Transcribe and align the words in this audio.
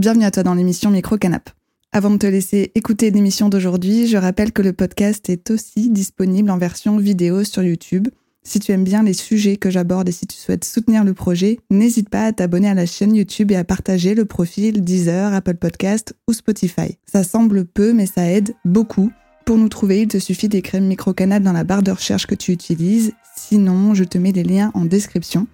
Bienvenue 0.00 0.24
à 0.24 0.30
toi 0.30 0.42
dans 0.42 0.54
l'émission 0.54 0.88
Micro 0.88 1.18
Canap. 1.18 1.50
Avant 1.92 2.08
de 2.08 2.16
te 2.16 2.26
laisser 2.26 2.72
écouter 2.74 3.10
l'émission 3.10 3.50
d'aujourd'hui, 3.50 4.06
je 4.06 4.16
rappelle 4.16 4.50
que 4.50 4.62
le 4.62 4.72
podcast 4.72 5.28
est 5.28 5.50
aussi 5.50 5.90
disponible 5.90 6.50
en 6.50 6.56
version 6.56 6.96
vidéo 6.96 7.44
sur 7.44 7.62
YouTube. 7.62 8.08
Si 8.42 8.60
tu 8.60 8.72
aimes 8.72 8.82
bien 8.82 9.02
les 9.02 9.12
sujets 9.12 9.58
que 9.58 9.68
j'aborde 9.68 10.08
et 10.08 10.12
si 10.12 10.26
tu 10.26 10.38
souhaites 10.38 10.64
soutenir 10.64 11.04
le 11.04 11.12
projet, 11.12 11.58
n'hésite 11.68 12.08
pas 12.08 12.24
à 12.24 12.32
t'abonner 12.32 12.70
à 12.70 12.72
la 12.72 12.86
chaîne 12.86 13.14
YouTube 13.14 13.52
et 13.52 13.56
à 13.56 13.64
partager 13.64 14.14
le 14.14 14.24
profil 14.24 14.82
Deezer, 14.82 15.34
Apple 15.34 15.56
Podcast 15.56 16.16
ou 16.26 16.32
Spotify. 16.32 16.96
Ça 17.04 17.22
semble 17.22 17.66
peu, 17.66 17.92
mais 17.92 18.06
ça 18.06 18.24
aide 18.24 18.54
beaucoup. 18.64 19.12
Pour 19.44 19.58
nous 19.58 19.68
trouver, 19.68 20.00
il 20.00 20.08
te 20.08 20.16
suffit 20.18 20.48
d'écrire 20.48 20.80
Microcanap 20.80 21.42
dans 21.42 21.52
la 21.52 21.64
barre 21.64 21.82
de 21.82 21.90
recherche 21.90 22.26
que 22.26 22.34
tu 22.34 22.52
utilises. 22.52 23.12
Sinon, 23.36 23.92
je 23.92 24.04
te 24.04 24.16
mets 24.16 24.32
les 24.32 24.44
liens 24.44 24.70
en 24.72 24.86
description. 24.86 25.46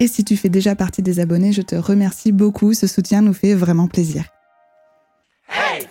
Et 0.00 0.08
si 0.08 0.24
tu 0.24 0.36
fais 0.36 0.48
déjà 0.48 0.74
partie 0.74 1.02
des 1.02 1.20
abonnés, 1.20 1.52
je 1.52 1.62
te 1.62 1.76
remercie 1.76 2.32
beaucoup. 2.32 2.74
Ce 2.74 2.86
soutien 2.86 3.22
nous 3.22 3.34
fait 3.34 3.54
vraiment 3.54 3.88
plaisir. 3.88 4.24
Hey! 5.48 5.86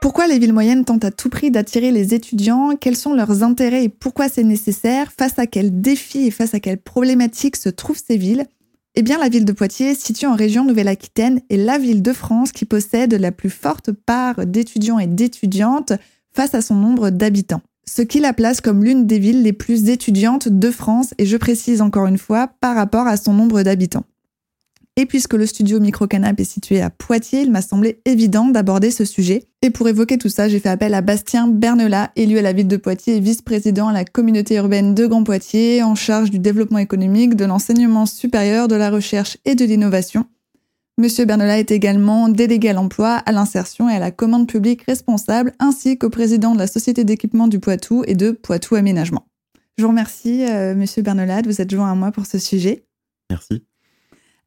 Pourquoi 0.00 0.26
les 0.26 0.38
villes 0.38 0.52
moyennes 0.52 0.84
tentent 0.84 1.04
à 1.04 1.10
tout 1.10 1.28
prix 1.28 1.50
d'attirer 1.50 1.90
les 1.90 2.14
étudiants? 2.14 2.76
Quels 2.80 2.96
sont 2.96 3.14
leurs 3.14 3.42
intérêts 3.42 3.84
et 3.84 3.88
pourquoi 3.88 4.28
c'est 4.28 4.44
nécessaire? 4.44 5.12
Face 5.16 5.38
à 5.38 5.46
quels 5.46 5.80
défis 5.80 6.26
et 6.26 6.30
face 6.30 6.54
à 6.54 6.60
quelles 6.60 6.80
problématiques 6.80 7.56
se 7.56 7.68
trouvent 7.68 8.00
ces 8.04 8.16
villes? 8.16 8.46
Eh 9.00 9.02
bien, 9.02 9.16
la 9.16 9.28
ville 9.28 9.44
de 9.44 9.52
Poitiers, 9.52 9.94
située 9.94 10.26
en 10.26 10.34
région 10.34 10.64
Nouvelle-Aquitaine, 10.64 11.40
est 11.50 11.56
la 11.56 11.78
ville 11.78 12.02
de 12.02 12.12
France 12.12 12.50
qui 12.50 12.64
possède 12.64 13.14
la 13.14 13.30
plus 13.30 13.48
forte 13.48 13.92
part 13.92 14.44
d'étudiants 14.44 14.98
et 14.98 15.06
d'étudiantes 15.06 15.92
face 16.32 16.52
à 16.52 16.62
son 16.62 16.74
nombre 16.74 17.10
d'habitants 17.10 17.62
ce 17.88 18.02
qui 18.02 18.20
la 18.20 18.34
place 18.34 18.60
comme 18.60 18.84
l'une 18.84 19.06
des 19.06 19.18
villes 19.18 19.42
les 19.42 19.54
plus 19.54 19.88
étudiantes 19.88 20.48
de 20.48 20.70
France, 20.70 21.14
et 21.16 21.24
je 21.24 21.36
précise 21.36 21.80
encore 21.80 22.06
une 22.06 22.18
fois, 22.18 22.50
par 22.60 22.74
rapport 22.74 23.06
à 23.06 23.16
son 23.16 23.32
nombre 23.32 23.62
d'habitants. 23.62 24.04
Et 25.00 25.06
puisque 25.06 25.34
le 25.34 25.46
studio 25.46 25.78
Microcanap 25.78 26.40
est 26.40 26.44
situé 26.44 26.82
à 26.82 26.90
Poitiers, 26.90 27.42
il 27.42 27.52
m'a 27.52 27.62
semblé 27.62 28.00
évident 28.04 28.48
d'aborder 28.48 28.90
ce 28.90 29.04
sujet. 29.04 29.44
Et 29.62 29.70
pour 29.70 29.86
évoquer 29.86 30.18
tout 30.18 30.28
ça, 30.28 30.48
j'ai 30.48 30.58
fait 30.58 30.70
appel 30.70 30.92
à 30.92 31.02
Bastien 31.02 31.46
Bernelat, 31.46 32.10
élu 32.16 32.36
à 32.36 32.42
la 32.42 32.52
ville 32.52 32.66
de 32.66 32.76
Poitiers 32.76 33.14
et 33.14 33.20
vice-président 33.20 33.86
à 33.86 33.92
la 33.92 34.04
communauté 34.04 34.56
urbaine 34.56 34.96
de 34.96 35.06
Grand 35.06 35.22
Poitiers, 35.22 35.84
en 35.84 35.94
charge 35.94 36.32
du 36.32 36.40
développement 36.40 36.78
économique, 36.78 37.36
de 37.36 37.44
l'enseignement 37.44 38.06
supérieur, 38.06 38.66
de 38.66 38.74
la 38.74 38.90
recherche 38.90 39.38
et 39.44 39.54
de 39.54 39.64
l'innovation. 39.64 40.26
Monsieur 40.98 41.26
Bernola 41.26 41.60
est 41.60 41.70
également 41.70 42.28
délégué 42.28 42.70
à 42.70 42.72
l'emploi, 42.72 43.22
à 43.24 43.30
l'insertion 43.30 43.88
et 43.88 43.94
à 43.94 44.00
la 44.00 44.10
commande 44.10 44.48
publique 44.48 44.82
responsable, 44.82 45.54
ainsi 45.60 45.96
qu'au 45.96 46.10
président 46.10 46.54
de 46.54 46.58
la 46.58 46.66
Société 46.66 47.04
d'équipement 47.04 47.46
du 47.46 47.60
Poitou 47.60 48.02
et 48.08 48.16
de 48.16 48.32
Poitou 48.32 48.74
Aménagement. 48.74 49.28
Je 49.76 49.84
vous 49.84 49.90
remercie, 49.90 50.44
euh, 50.44 50.74
Monsieur 50.74 51.02
Bernola, 51.02 51.42
de 51.42 51.48
vous 51.48 51.60
être 51.60 51.70
joint 51.70 51.88
à 51.88 51.94
moi 51.94 52.10
pour 52.10 52.26
ce 52.26 52.40
sujet. 52.40 52.84
Merci. 53.30 53.62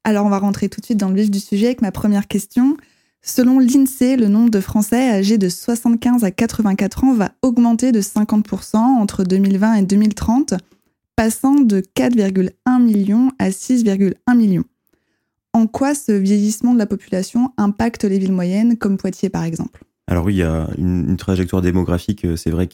Alors, 0.03 0.25
on 0.25 0.29
va 0.29 0.39
rentrer 0.39 0.69
tout 0.69 0.81
de 0.81 0.85
suite 0.85 0.99
dans 0.99 1.09
le 1.09 1.15
vif 1.15 1.29
du 1.29 1.39
sujet 1.39 1.67
avec 1.67 1.81
ma 1.81 1.91
première 1.91 2.27
question. 2.27 2.77
Selon 3.21 3.59
l'INSEE, 3.59 4.17
le 4.17 4.27
nombre 4.27 4.49
de 4.49 4.59
Français 4.59 5.11
âgés 5.11 5.37
de 5.37 5.47
75 5.47 6.23
à 6.23 6.31
84 6.31 7.03
ans 7.03 7.13
va 7.13 7.31
augmenter 7.41 7.91
de 7.91 8.01
50% 8.01 8.77
entre 8.77 9.23
2020 9.23 9.75
et 9.75 9.81
2030, 9.83 10.55
passant 11.15 11.55
de 11.55 11.81
4,1 11.81 12.81
millions 12.81 13.31
à 13.37 13.49
6,1 13.49 14.35
millions 14.35 14.65
en 15.53 15.67
quoi 15.67 15.95
ce 15.95 16.11
vieillissement 16.11 16.73
de 16.73 16.79
la 16.79 16.85
population 16.85 17.53
impacte 17.57 18.03
les 18.03 18.19
villes 18.19 18.31
moyennes, 18.31 18.77
comme 18.77 18.97
Poitiers 18.97 19.29
par 19.29 19.43
exemple? 19.43 19.83
Alors 20.07 20.25
oui, 20.25 20.35
il 20.35 20.37
y 20.37 20.43
a 20.43 20.67
une, 20.77 21.15
trajectoire 21.17 21.61
démographique, 21.61 22.25
euh, 22.25 22.35
c'est 22.35 22.49
vrai, 22.51 22.67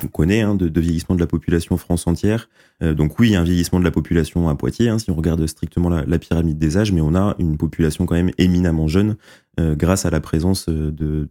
qu'on 0.00 0.08
connaît, 0.08 0.40
hein, 0.40 0.54
de, 0.54 0.80
vieillissement 0.80 1.14
de 1.14 1.20
la 1.20 1.26
population 1.26 1.76
France 1.76 2.06
entière. 2.06 2.48
Euh, 2.82 2.94
donc 2.94 3.18
oui, 3.18 3.28
il 3.28 3.32
y 3.32 3.36
a 3.36 3.40
un 3.40 3.44
vieillissement 3.44 3.78
de 3.78 3.84
la 3.84 3.90
population 3.90 4.48
à 4.48 4.54
Poitiers, 4.54 4.88
hein, 4.88 4.98
si 4.98 5.10
on 5.10 5.14
regarde 5.14 5.46
strictement 5.46 5.88
la, 5.88 6.18
pyramide 6.18 6.58
des 6.58 6.76
âges, 6.76 6.92
mais 6.92 7.00
on 7.00 7.14
a 7.14 7.36
une 7.38 7.56
population 7.56 8.06
quand 8.06 8.14
même 8.14 8.32
éminemment 8.38 8.88
jeune 8.88 9.16
euh, 9.60 9.76
grâce 9.76 10.04
à 10.04 10.10
la 10.10 10.20
présence 10.20 10.68
de, 10.68 11.28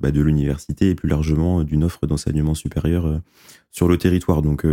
bah, 0.00 0.10
de, 0.10 0.20
l'université 0.20 0.90
et 0.90 0.94
plus 0.94 1.08
largement 1.08 1.62
d'une 1.62 1.84
offre 1.84 2.06
d'enseignement 2.06 2.54
supérieur 2.54 3.20
sur 3.70 3.88
le 3.88 3.96
territoire. 3.96 4.42
Donc 4.42 4.66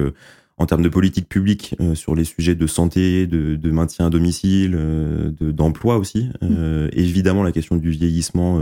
en 0.57 0.65
termes 0.65 0.81
de 0.81 0.89
politique 0.89 1.29
publique 1.29 1.75
euh, 1.79 1.95
sur 1.95 2.15
les 2.15 2.23
sujets 2.23 2.55
de 2.55 2.67
santé, 2.67 3.27
de, 3.27 3.71
maintien 3.71 4.07
à 4.07 4.09
domicile, 4.09 4.75
euh, 4.75 5.31
d'emploi 5.39 5.97
aussi. 5.97 6.29
Euh, 6.41 6.89
évidemment, 6.93 7.43
la 7.43 7.51
question 7.51 7.75
du 7.75 7.91
vieillissement 7.91 8.59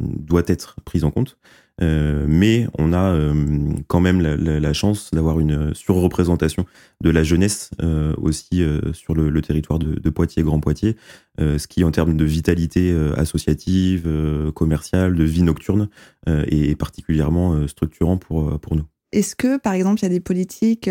doit 0.00 0.44
être 0.46 0.76
prise 0.84 1.04
en 1.04 1.10
compte. 1.10 1.36
mais 1.80 2.66
on 2.78 2.92
a 2.92 3.14
quand 3.86 4.00
même 4.00 4.20
la, 4.20 4.72
chance 4.72 5.10
d'avoir 5.12 5.40
une 5.40 5.74
surreprésentation 5.74 6.64
de 7.02 7.10
la 7.10 7.22
jeunesse 7.22 7.70
aussi 8.18 8.62
sur 8.92 9.14
le, 9.14 9.42
territoire 9.42 9.78
de, 9.78 9.98
de, 9.98 10.10
Poitiers, 10.10 10.42
Grand 10.42 10.60
Poitiers, 10.60 10.96
ce 11.38 11.66
qui 11.66 11.84
en 11.84 11.90
termes 11.90 12.16
de 12.16 12.24
vitalité 12.24 12.94
associative, 13.16 14.08
commerciale, 14.54 15.14
de 15.14 15.24
vie 15.24 15.42
nocturne, 15.42 15.88
est 16.26 16.78
particulièrement 16.78 17.66
structurant 17.66 18.16
pour, 18.16 18.58
pour 18.60 18.76
nous. 18.76 18.86
Est-ce 19.12 19.36
que, 19.36 19.58
par 19.58 19.74
exemple, 19.74 20.00
il 20.00 20.04
y 20.04 20.06
a 20.06 20.10
des 20.10 20.20
politiques 20.20 20.90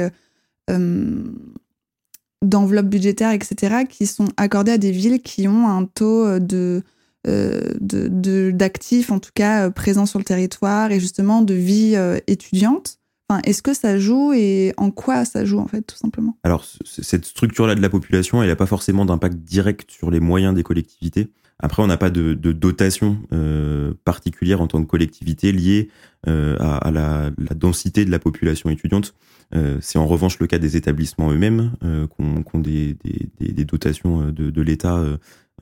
d'enveloppes 2.41 2.87
budgétaires, 2.87 3.31
etc., 3.31 3.85
qui 3.87 4.05
sont 4.05 4.27
accordées 4.37 4.73
à 4.73 4.77
des 4.77 4.91
villes 4.91 5.21
qui 5.21 5.47
ont 5.47 5.67
un 5.67 5.85
taux 5.85 6.39
de 6.39 6.83
euh, 7.27 8.51
d'actifs, 8.51 9.11
en 9.11 9.19
tout 9.19 9.31
cas, 9.33 9.67
euh, 9.67 9.69
présents 9.71 10.05
sur 10.05 10.19
le 10.19 10.25
territoire 10.25 10.91
et 10.91 10.99
justement 10.99 11.41
de 11.41 11.55
vie 11.55 11.95
étudiante. 12.27 12.99
Enfin, 13.27 13.41
Est-ce 13.43 13.63
que 13.63 13.73
ça 13.73 13.97
joue 13.97 14.33
et 14.33 14.73
en 14.77 14.91
quoi 14.91 15.25
ça 15.25 15.45
joue, 15.45 15.57
en 15.57 15.67
fait, 15.67 15.81
tout 15.81 15.95
simplement? 15.95 16.37
Alors, 16.43 16.63
cette 16.85 17.25
structure-là 17.25 17.73
de 17.73 17.81
la 17.81 17.89
population, 17.89 18.43
elle 18.43 18.49
n'a 18.49 18.55
pas 18.55 18.67
forcément 18.67 19.05
d'impact 19.05 19.37
direct 19.37 19.89
sur 19.89 20.11
les 20.11 20.19
moyens 20.19 20.53
des 20.53 20.61
collectivités. 20.61 21.31
Après, 21.59 21.81
on 21.81 21.87
n'a 21.87 21.97
pas 21.97 22.09
de, 22.09 22.33
dotation 22.33 23.17
particulière 24.03 24.61
en 24.61 24.67
tant 24.67 24.83
que 24.83 24.87
collectivité 24.87 25.51
liée 25.51 25.89
à, 26.27 26.91
la, 26.91 27.31
densité 27.55 28.05
de 28.05 28.11
la 28.11 28.19
population 28.19 28.69
étudiante. 28.69 29.15
Euh, 29.53 29.77
c'est 29.81 29.99
en 29.99 30.07
revanche 30.07 30.39
le 30.39 30.47
cas 30.47 30.57
des 30.57 30.77
établissements 30.77 31.31
eux-mêmes, 31.31 31.73
euh, 31.83 32.07
qui 32.07 32.55
ont, 32.55 32.59
des, 32.59 32.95
dotations 33.65 34.27
euh, 34.27 34.31
de, 34.31 34.61
l'État 34.61 35.03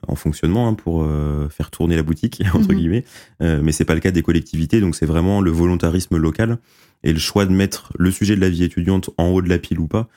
en 0.06 0.14
fonctionnement 0.14 0.68
hein, 0.68 0.74
pour 0.74 1.06
faire 1.50 1.70
tourner 1.70 1.96
la 1.96 2.02
boutique 2.02 2.42
entre 2.54 2.72
mhm. 2.72 2.76
guillemets 2.76 3.04
mais 3.40 3.72
c'est 3.72 3.84
pas 3.84 3.94
le 3.94 4.00
cas 4.00 4.10
des 4.10 4.22
collectivités 4.22 4.80
donc 4.80 4.94
c'est 4.94 5.06
vraiment 5.06 5.40
le 5.40 5.50
volontarisme 5.50 6.16
local 6.16 6.58
et 7.04 7.12
le 7.12 7.18
choix 7.18 7.46
de 7.46 7.52
mettre 7.52 7.92
le 7.98 8.10
sujet 8.10 8.36
de 8.36 8.40
la 8.40 8.50
vie 8.50 8.64
étudiante 8.64 9.10
en 9.18 9.28
haut 9.28 9.42
de 9.42 9.48
la 9.48 9.58
pile 9.58 9.78
ou 9.78 9.86
pas 9.86 10.08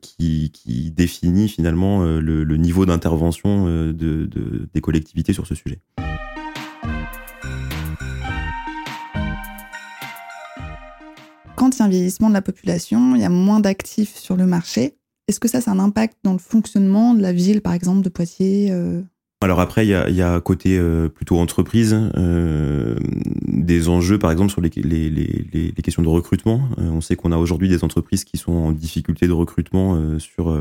qui, 0.00 0.92
définit 0.94 1.48
finalement 1.48 2.02
le, 2.04 2.56
niveau 2.56 2.86
d'intervention 2.86 3.92
des 3.92 4.80
collectivités 4.80 5.32
sur 5.32 5.46
ce 5.46 5.54
sujet. 5.54 5.80
quand 11.64 11.76
il 11.76 11.78
y 11.78 11.82
a 11.82 11.86
un 11.86 11.88
vieillissement 11.88 12.28
de 12.28 12.34
la 12.34 12.42
population, 12.42 13.14
il 13.14 13.22
y 13.22 13.24
a 13.24 13.30
moins 13.30 13.58
d'actifs 13.58 14.16
sur 14.16 14.36
le 14.36 14.44
marché. 14.44 14.98
Est-ce 15.28 15.40
que 15.40 15.48
ça, 15.48 15.62
c'est 15.62 15.70
un 15.70 15.78
impact 15.78 16.18
dans 16.22 16.34
le 16.34 16.38
fonctionnement 16.38 17.14
de 17.14 17.22
la 17.22 17.32
ville, 17.32 17.62
par 17.62 17.72
exemple, 17.72 18.02
de 18.02 18.10
Poitiers 18.10 18.70
euh? 18.70 19.00
Alors 19.44 19.60
après, 19.60 19.86
il 19.86 19.90
y 19.90 19.94
a, 19.94 20.10
y 20.10 20.22
a 20.22 20.40
côté 20.40 20.78
euh, 20.78 21.08
plutôt 21.08 21.38
entreprise 21.38 21.96
euh, 22.16 22.96
des 23.46 23.88
enjeux, 23.88 24.18
par 24.18 24.30
exemple 24.32 24.50
sur 24.50 24.60
les, 24.60 24.70
les, 24.76 25.10
les, 25.10 25.42
les 25.52 25.82
questions 25.82 26.02
de 26.02 26.08
recrutement. 26.08 26.68
on 26.78 27.00
sait 27.00 27.16
qu'on 27.16 27.32
a 27.32 27.36
aujourd'hui 27.36 27.68
des 27.68 27.84
entreprises 27.84 28.24
qui 28.24 28.36
sont 28.36 28.52
en 28.52 28.72
difficulté 28.72 29.28
de 29.28 29.32
recrutement 29.32 30.18
sur 30.18 30.58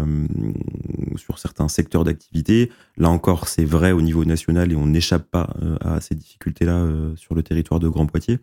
sur 1.15 1.39
certains 1.39 1.67
secteurs 1.67 2.03
d'activité. 2.03 2.71
Là 2.97 3.09
encore, 3.09 3.47
c'est 3.47 3.65
vrai 3.65 3.91
au 3.91 4.01
niveau 4.01 4.25
national 4.25 4.71
et 4.71 4.75
on 4.75 4.85
n'échappe 4.85 5.29
pas 5.29 5.53
à 5.81 6.01
ces 6.01 6.15
difficultés-là 6.15 6.85
sur 7.15 7.35
le 7.35 7.43
territoire 7.43 7.79
de 7.79 7.87
Grand 7.87 8.05
Poitiers. 8.05 8.39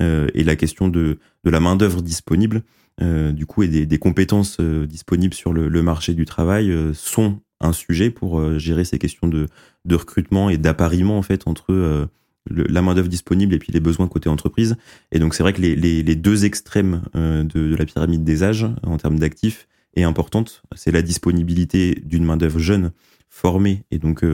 Euh, 0.00 0.28
et 0.34 0.44
la 0.44 0.56
question 0.56 0.88
de, 0.88 1.18
de 1.44 1.50
la 1.50 1.60
main 1.60 1.76
d'œuvre 1.76 2.02
disponible, 2.02 2.62
euh, 3.02 3.32
du 3.32 3.46
coup, 3.46 3.62
et 3.62 3.68
des, 3.68 3.86
des 3.86 3.98
compétences 3.98 4.58
euh, 4.60 4.86
disponibles 4.86 5.34
sur 5.34 5.52
le, 5.52 5.68
le, 5.68 5.82
marché 5.82 6.14
du 6.14 6.24
travail 6.24 6.72
sont 6.94 7.40
un 7.60 7.72
sujet 7.72 8.10
pour 8.10 8.58
gérer 8.58 8.84
ces 8.84 8.98
questions 8.98 9.28
de, 9.28 9.46
recrutement 9.90 10.50
et 10.50 10.56
d'appariement 10.56 11.18
en 11.18 11.22
fait 11.22 11.46
entre 11.46 12.08
la 12.48 12.82
main 12.82 12.94
d'œuvre 12.94 13.08
disponible 13.08 13.54
et 13.54 13.58
puis 13.58 13.72
les 13.72 13.80
besoins 13.80 14.08
côté 14.08 14.28
entreprise. 14.28 14.76
Et 15.12 15.18
donc 15.18 15.34
c'est 15.34 15.42
vrai 15.42 15.52
que 15.52 15.60
les, 15.60 16.14
deux 16.16 16.44
extrêmes 16.44 17.02
de, 17.14 17.42
de, 17.42 17.76
la 17.76 17.84
pyramide 17.84 18.24
des 18.24 18.42
âges 18.42 18.66
en 18.82 18.96
termes 18.96 19.18
d'actifs 19.18 19.68
est 19.94 20.04
importante. 20.04 20.62
C'est 20.74 20.92
la 20.92 21.02
disponibilité 21.02 22.00
d'une 22.04 22.24
main 22.24 22.36
d'œuvre 22.36 22.58
jeune 22.58 22.92
formée 23.28 23.84
et 23.90 23.98
donc 23.98 24.24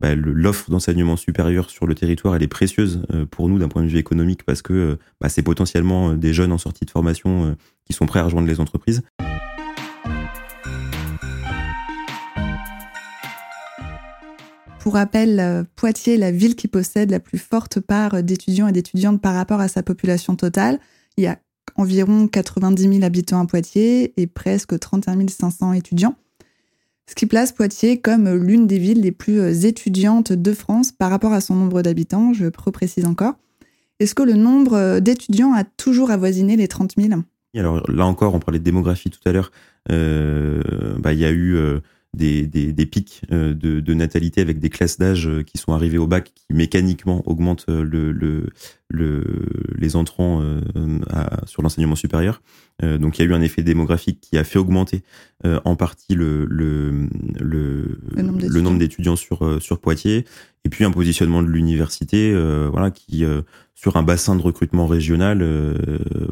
bah, 0.00 0.14
l'offre 0.14 0.70
d'enseignement 0.70 1.16
supérieur 1.16 1.70
sur 1.70 1.86
le 1.86 1.94
territoire, 1.94 2.34
elle 2.34 2.42
est 2.42 2.48
précieuse 2.48 3.02
euh, 3.12 3.24
pour 3.24 3.48
nous 3.48 3.58
d'un 3.58 3.68
point 3.68 3.82
de 3.82 3.88
vue 3.88 3.98
économique 3.98 4.42
parce 4.42 4.60
que 4.60 4.72
euh, 4.72 4.96
bah, 5.20 5.28
c'est 5.28 5.42
potentiellement 5.42 6.10
euh, 6.10 6.16
des 6.16 6.34
jeunes 6.34 6.52
en 6.52 6.58
sortie 6.58 6.84
de 6.84 6.90
formation 6.90 7.56
qui 7.86 7.92
sont 7.92 8.06
prêts 8.06 8.20
à 8.20 8.24
rejoindre 8.24 8.48
les 8.48 8.60
entreprises. 8.60 9.02
Pour 14.84 14.92
rappel, 14.96 15.64
Poitiers 15.76 16.16
est 16.16 16.18
la 16.18 16.30
ville 16.30 16.56
qui 16.56 16.68
possède 16.68 17.10
la 17.10 17.18
plus 17.18 17.38
forte 17.38 17.80
part 17.80 18.22
d'étudiants 18.22 18.68
et 18.68 18.72
d'étudiantes 18.72 19.18
par 19.18 19.34
rapport 19.34 19.60
à 19.60 19.68
sa 19.68 19.82
population 19.82 20.36
totale. 20.36 20.78
Il 21.16 21.24
y 21.24 21.26
a 21.26 21.38
environ 21.76 22.28
90 22.28 22.82
000 22.82 23.02
habitants 23.02 23.40
à 23.40 23.46
Poitiers 23.46 24.12
et 24.20 24.26
presque 24.26 24.78
31 24.78 25.26
500 25.26 25.72
étudiants, 25.72 26.16
ce 27.08 27.14
qui 27.14 27.24
place 27.24 27.52
Poitiers 27.52 27.98
comme 28.02 28.28
l'une 28.34 28.66
des 28.66 28.78
villes 28.78 29.00
les 29.00 29.10
plus 29.10 29.64
étudiantes 29.64 30.34
de 30.34 30.52
France 30.52 30.92
par 30.92 31.08
rapport 31.08 31.32
à 31.32 31.40
son 31.40 31.54
nombre 31.54 31.80
d'habitants, 31.80 32.34
je 32.34 32.44
reprécise 32.54 33.06
encore. 33.06 33.36
Est-ce 34.00 34.14
que 34.14 34.22
le 34.22 34.34
nombre 34.34 34.98
d'étudiants 34.98 35.54
a 35.54 35.64
toujours 35.64 36.10
avoisiné 36.10 36.56
les 36.56 36.68
30 36.68 36.92
000 36.98 37.22
Alors 37.56 37.90
là 37.90 38.04
encore, 38.04 38.34
on 38.34 38.38
parlait 38.38 38.58
de 38.58 38.64
démographie 38.64 39.08
tout 39.08 39.26
à 39.26 39.32
l'heure. 39.32 39.50
Euh, 39.90 40.62
bah, 40.98 41.14
il 41.14 41.20
y 41.20 41.24
a 41.24 41.30
eu 41.30 41.56
euh, 41.56 41.80
des, 42.14 42.46
des, 42.46 42.72
des, 42.72 42.86
pics 42.86 43.22
euh, 43.32 43.54
de, 43.54 43.80
de, 43.80 43.94
natalité 43.94 44.40
avec 44.40 44.58
des 44.58 44.70
classes 44.70 44.98
d'âge 44.98 45.28
qui 45.46 45.58
sont 45.58 45.72
arrivées 45.72 45.98
au 45.98 46.06
bac 46.06 46.32
qui 46.34 46.54
mécaniquement 46.54 47.22
augmentent 47.26 47.66
le, 47.68 48.12
le, 48.12 48.50
le 48.88 49.24
les 49.76 49.96
entrants 49.96 50.42
à, 51.10 51.46
sur 51.46 51.62
l'enseignement 51.62 51.96
supérieur. 51.96 52.42
donc 52.82 53.18
il 53.18 53.22
y 53.22 53.24
a 53.26 53.30
eu 53.30 53.34
un 53.34 53.40
effet 53.40 53.62
démographique 53.62 54.20
qui 54.20 54.38
a 54.38 54.44
fait 54.44 54.58
augmenter 54.58 55.02
en 55.42 55.76
partie 55.76 56.14
le, 56.14 56.46
le, 56.48 57.08
le, 57.40 57.98
le 58.16 58.60
nombre 58.60 58.78
d'étudiants 58.78 59.16
sur, 59.16 59.60
sur 59.60 59.80
Poitiers 59.80 60.24
et 60.64 60.68
puis 60.68 60.84
un 60.84 60.90
positionnement 60.90 61.42
de 61.42 61.48
l'université 61.48 62.32
voilà 62.70 62.90
qui 62.90 63.24
sur 63.74 63.96
un 63.96 64.02
bassin 64.02 64.36
de 64.36 64.42
recrutement 64.42 64.86
régional 64.86 65.38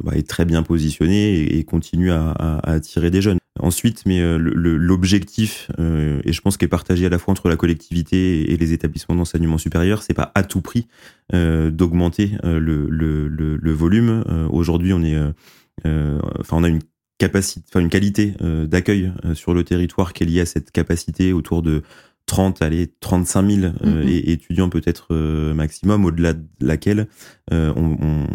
bah, 0.05 0.12
est 0.14 0.29
très 0.29 0.44
bien 0.44 0.62
positionné 0.62 1.34
et, 1.34 1.58
et 1.58 1.64
continue 1.64 2.11
à, 2.12 2.31
à, 2.31 2.70
à 2.70 2.73
attirer 2.75 3.11
des 3.11 3.23
jeunes. 3.23 3.38
Ensuite, 3.60 4.04
mais 4.06 4.20
euh, 4.20 4.38
l'objectif, 4.38 5.70
euh, 5.78 6.22
et 6.25 6.32
je 6.32 6.40
pense 6.40 6.56
qu'il 6.56 6.64
est 6.64 6.69
partagé 6.69 7.04
à 7.04 7.10
la 7.10 7.19
fois 7.19 7.32
entre 7.32 7.50
la 7.50 7.56
collectivité 7.56 8.50
et 8.50 8.56
les 8.56 8.72
établissements 8.72 9.14
d'enseignement 9.14 9.58
supérieur, 9.58 10.02
c'est 10.02 10.14
pas 10.14 10.32
à 10.34 10.43
tout 10.43 10.62
prix 10.62 10.88
euh, 11.34 11.70
d'augmenter 11.70 12.32
le, 12.43 12.88
le, 12.88 13.28
le, 13.28 13.72
volume. 13.72 14.25
Aujourd'hui, 14.50 14.94
on 14.94 15.02
est, 15.02 15.19
enfin, 15.84 16.56
on 16.56 16.64
a 16.64 16.69
une 16.69 16.81
capacité, 17.19 17.66
enfin 17.69 17.81
une 17.81 17.90
qualité 17.90 18.34
d'accueil 18.40 19.12
sur 19.34 19.52
le 19.52 19.64
territoire 19.64 20.14
qui 20.14 20.22
est 20.22 20.26
liée 20.26 20.40
à 20.40 20.46
cette 20.46 20.70
capacité 20.70 21.34
autour 21.34 21.60
de 21.60 21.82
30, 22.25 22.62
allez, 22.62 22.90
35 23.00 23.50
000 23.50 23.72
étudiants 24.06 24.70
peut-être 24.70 25.14
maximum, 25.55 26.06
au-delà 26.06 26.32
de 26.32 26.46
laquelle 26.60 27.06
on, 27.50 27.96
on 28.00 28.26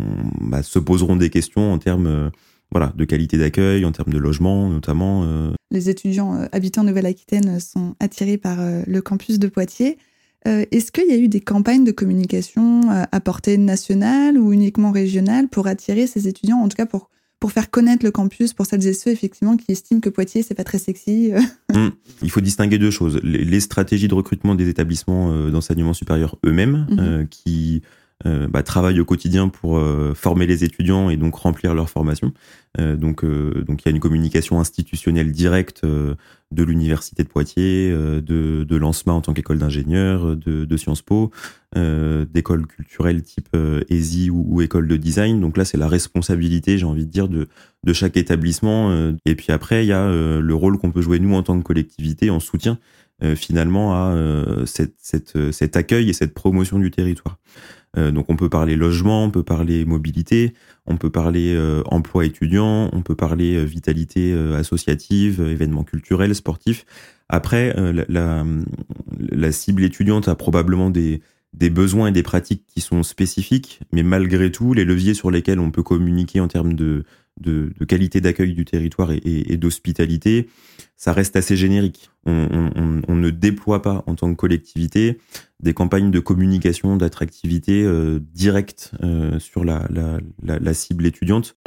bah, 0.42 0.62
se 0.62 0.78
poseront 0.78 1.16
des 1.16 1.32
questions 1.32 1.74
en 1.74 1.80
termes 1.80 2.32
voilà, 2.72 2.94
de 2.96 3.06
qualité 3.06 3.38
d'accueil, 3.38 3.86
en 3.86 3.92
termes 3.92 4.12
de 4.12 4.18
logement 4.18 4.70
notamment. 4.70 5.24
Euh. 5.26 5.52
Les 5.72 5.90
étudiants 5.90 6.36
euh, 6.36 6.46
habitants 6.52 6.84
Nouvelle-Aquitaine 6.84 7.60
sont 7.60 7.96
attirés 8.00 8.38
par 8.38 8.60
euh, 8.60 8.84
le 8.88 9.02
campus 9.02 9.40
de 9.40 9.48
Poitiers. 9.48 9.98
Est-ce 10.46 10.94
qu'il 10.94 11.10
y 11.10 11.12
a 11.12 11.18
eu 11.18 11.28
des 11.28 11.42
campagnes 11.42 11.84
de 11.84 11.92
communication 11.92 12.90
à 12.90 13.20
portée 13.20 13.58
nationale 13.58 14.38
ou 14.38 14.54
uniquement 14.54 14.92
régionale 14.92 15.50
pour 15.50 15.68
attirer 15.68 16.08
ces 16.08 16.30
étudiants, 16.30 16.60
en 16.60 16.70
tout 16.70 16.78
cas 16.78 16.86
pour, 16.86 17.10
pour 17.42 17.52
faire 17.52 17.70
connaître 17.70 18.06
le 18.06 18.12
campus 18.12 18.54
pour 18.54 18.66
celles 18.66 18.88
et 18.88 18.94
ceux 18.94 19.12
effectivement 19.12 19.58
qui 19.58 19.74
estiment 19.74 20.00
que 20.00 20.08
Poitiers 20.08 20.44
c'est 20.44 20.54
pas 20.54 20.64
très 20.64 20.78
sexy 20.78 21.34
mmh. 21.74 21.88
Il 22.22 22.32
faut 22.32 22.40
distinguer 22.40 22.78
deux 22.78 22.92
choses 22.92 23.20
les, 23.24 23.60
stratégies 23.60 24.08
de 24.08 24.14
recrutement 24.14 24.56
des 24.56 24.70
établissements 24.70 25.50
d'enseignement 25.50 25.94
supérieur 25.94 26.38
eux-mêmes 26.46 26.88
mmh. 26.92 27.28
qui 27.28 27.82
euh, 28.26 28.48
bah, 28.48 28.64
travaillent 28.64 29.00
au 29.00 29.06
quotidien 29.06 29.48
pour 29.48 29.78
euh, 29.78 30.16
former 30.16 30.48
les 30.48 30.64
étudiants 30.64 31.12
et 31.12 31.18
donc 31.18 31.36
remplir 31.36 31.76
leur 31.76 31.88
formation. 31.88 32.34
Euh, 32.80 32.96
donc, 32.96 33.24
donc 33.24 33.84
il 33.84 33.86
y 33.86 33.90
a 33.90 33.92
une 33.92 34.00
communication 34.00 34.60
institutionnelle 34.60 35.32
directe 35.32 35.84
de 35.84 36.64
l'université 36.64 37.24
de 37.24 37.28
Poitiers, 37.28 37.92
de, 37.92 38.22
de 38.64 38.76
l'ANSMA 38.76 39.14
en 39.14 39.22
tant 39.22 39.34
qu'école 39.34 39.60
d'ingénieur, 39.60 40.36
de, 40.36 40.66
de, 40.66 40.78
Sciences 40.78 41.02
Po, 41.02 41.32
d'écoles 41.76 42.66
culturelles 42.68 43.22
type 43.22 43.50
ESI 43.90 44.30
ou, 44.30 44.46
ou, 44.48 44.62
école 44.62 44.88
de 44.88 44.98
design. 44.98 45.42
Donc 45.42 45.58
là, 45.58 45.66
c'est 45.66 45.78
la 45.78 45.88
responsabilité, 45.88 46.78
j'ai 46.78 46.86
envie 46.86 47.06
de 47.06 47.12
dire, 47.12 47.28
de, 47.28 47.48
de 47.84 47.94
chaque 47.94 48.18
établissement. 48.18 49.12
Et 49.26 49.36
puis 49.36 49.52
après, 49.52 49.86
il 49.86 49.88
y 49.88 49.94
a 49.94 50.08
le 50.08 50.56
rôle 50.56 50.78
qu'on 50.78 50.92
peut 50.92 51.02
jouer 51.02 51.20
nous 51.20 51.34
en 51.36 51.44
tant 51.44 51.58
que 51.58 51.64
collectivité 51.64 52.30
en 52.30 52.40
soutien 52.40 52.80
finalement 53.36 53.94
à 53.94 54.16
cette, 54.66 54.96
cette, 55.00 55.52
cet 55.52 55.76
accueil 55.76 56.10
et 56.10 56.14
cette 56.14 56.34
promotion 56.34 56.78
du 56.78 56.92
territoire. 56.92 57.38
Euh, 57.98 58.12
donc 58.12 58.26
on 58.30 58.36
peut 58.36 58.50
parler 58.50 58.76
logement, 58.76 59.24
on 59.24 59.32
peut 59.32 59.44
parler 59.44 59.86
mobilité, 59.86 60.54
on 60.86 60.98
peut 60.98 61.10
parler 61.10 61.54
euh, 61.56 61.82
emploi 61.86 62.26
étudiant, 62.26 62.90
on 62.94 63.02
peut 63.02 63.16
parler 63.16 63.56
euh, 63.56 63.64
vitalité 63.64 64.34
associative, 64.56 65.42
événements 65.42 65.84
culturels, 65.84 66.36
sportifs. 66.36 66.86
Après, 67.30 67.76
la, 68.08 68.46
la, 69.20 69.52
cible 69.52 69.84
étudiante 69.84 70.30
a 70.30 70.36
probablement 70.36 70.90
des, 70.90 71.22
des 71.52 71.70
besoins 71.70 72.08
et 72.08 72.12
des 72.14 72.24
pratiques 72.24 72.64
qui 72.68 72.80
sont 72.80 73.04
spécifiques, 73.04 73.82
mais 73.92 74.02
malgré 74.02 74.50
tout, 74.50 74.74
les 74.74 74.86
leviers 74.86 75.14
sur 75.14 75.30
lesquels 75.30 75.60
on 75.60 75.70
peut 75.70 75.84
communiquer 75.84 76.40
en 76.40 76.48
termes 76.48 76.74
de, 76.74 77.04
de, 77.40 77.72
qualité 77.88 78.22
d'accueil 78.22 78.54
du 78.54 78.66
territoire 78.66 79.12
et, 79.12 79.58
d'hospitalité, 79.58 80.50
ça 80.96 81.14
reste 81.14 81.36
assez 81.36 81.56
générique. 81.56 82.10
On, 82.26 83.16
ne 83.16 83.30
déploie 83.30 83.82
pas 83.82 84.04
en 84.06 84.16
tant 84.16 84.30
que 84.30 84.36
collectivité 84.36 85.18
des 85.60 85.74
campagnes 85.74 86.12
de 86.12 86.20
communication, 86.20 86.98
d'attractivité 86.98 87.84
euh, 87.84 88.20
directe 88.34 88.92
euh, 89.04 89.40
sur 89.40 89.64
la, 89.64 90.74
cible 90.74 91.06
étudiante. 91.06 91.58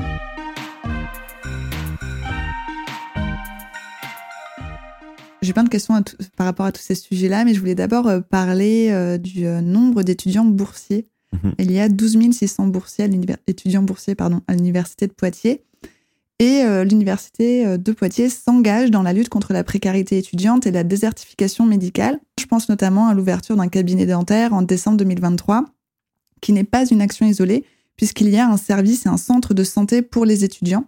J'ai 5.42 5.54
plein 5.54 5.64
de 5.64 5.70
questions 5.70 5.94
par 6.36 6.46
rapport 6.46 6.66
à 6.66 6.72
tous 6.72 6.82
ces 6.82 6.94
sujets-là, 6.94 7.44
mais 7.44 7.54
je 7.54 7.60
voulais 7.60 7.74
d'abord 7.74 8.06
euh, 8.06 8.20
parler 8.20 8.90
euh, 8.90 9.16
du 9.16 9.44
nombre 9.44 10.02
d'étudiants 10.02 10.44
boursiers 10.44 11.09
Mhm. 11.32 11.54
Il 11.58 11.72
y 11.72 11.80
a 11.80 11.88
12 11.88 12.32
600 12.32 12.66
boursiers 12.68 13.08
étudiants 13.46 13.82
boursiers 13.82 14.14
pardon, 14.14 14.40
à 14.48 14.54
l'université 14.54 15.06
de 15.06 15.12
Poitiers. 15.12 15.62
Et 16.40 16.62
euh, 16.64 16.84
l'université 16.84 17.66
euh, 17.66 17.76
de 17.76 17.92
Poitiers 17.92 18.30
s'engage 18.30 18.90
dans 18.90 19.02
la 19.02 19.12
lutte 19.12 19.28
contre 19.28 19.52
la 19.52 19.62
précarité 19.62 20.16
étudiante 20.16 20.66
et 20.66 20.70
la 20.70 20.84
désertification 20.84 21.66
médicale. 21.66 22.18
Je 22.40 22.46
pense 22.46 22.70
notamment 22.70 23.08
à 23.08 23.14
l'ouverture 23.14 23.56
d'un 23.56 23.68
cabinet 23.68 24.06
dentaire 24.06 24.54
en 24.54 24.62
décembre 24.62 24.96
2023, 24.96 25.66
qui 26.40 26.54
n'est 26.54 26.64
pas 26.64 26.86
une 26.86 27.02
action 27.02 27.26
isolée, 27.26 27.66
puisqu'il 27.96 28.30
y 28.30 28.38
a 28.38 28.48
un 28.48 28.56
service 28.56 29.04
et 29.04 29.10
un 29.10 29.18
centre 29.18 29.52
de 29.52 29.62
santé 29.62 30.00
pour 30.00 30.24
les 30.24 30.42
étudiants. 30.42 30.86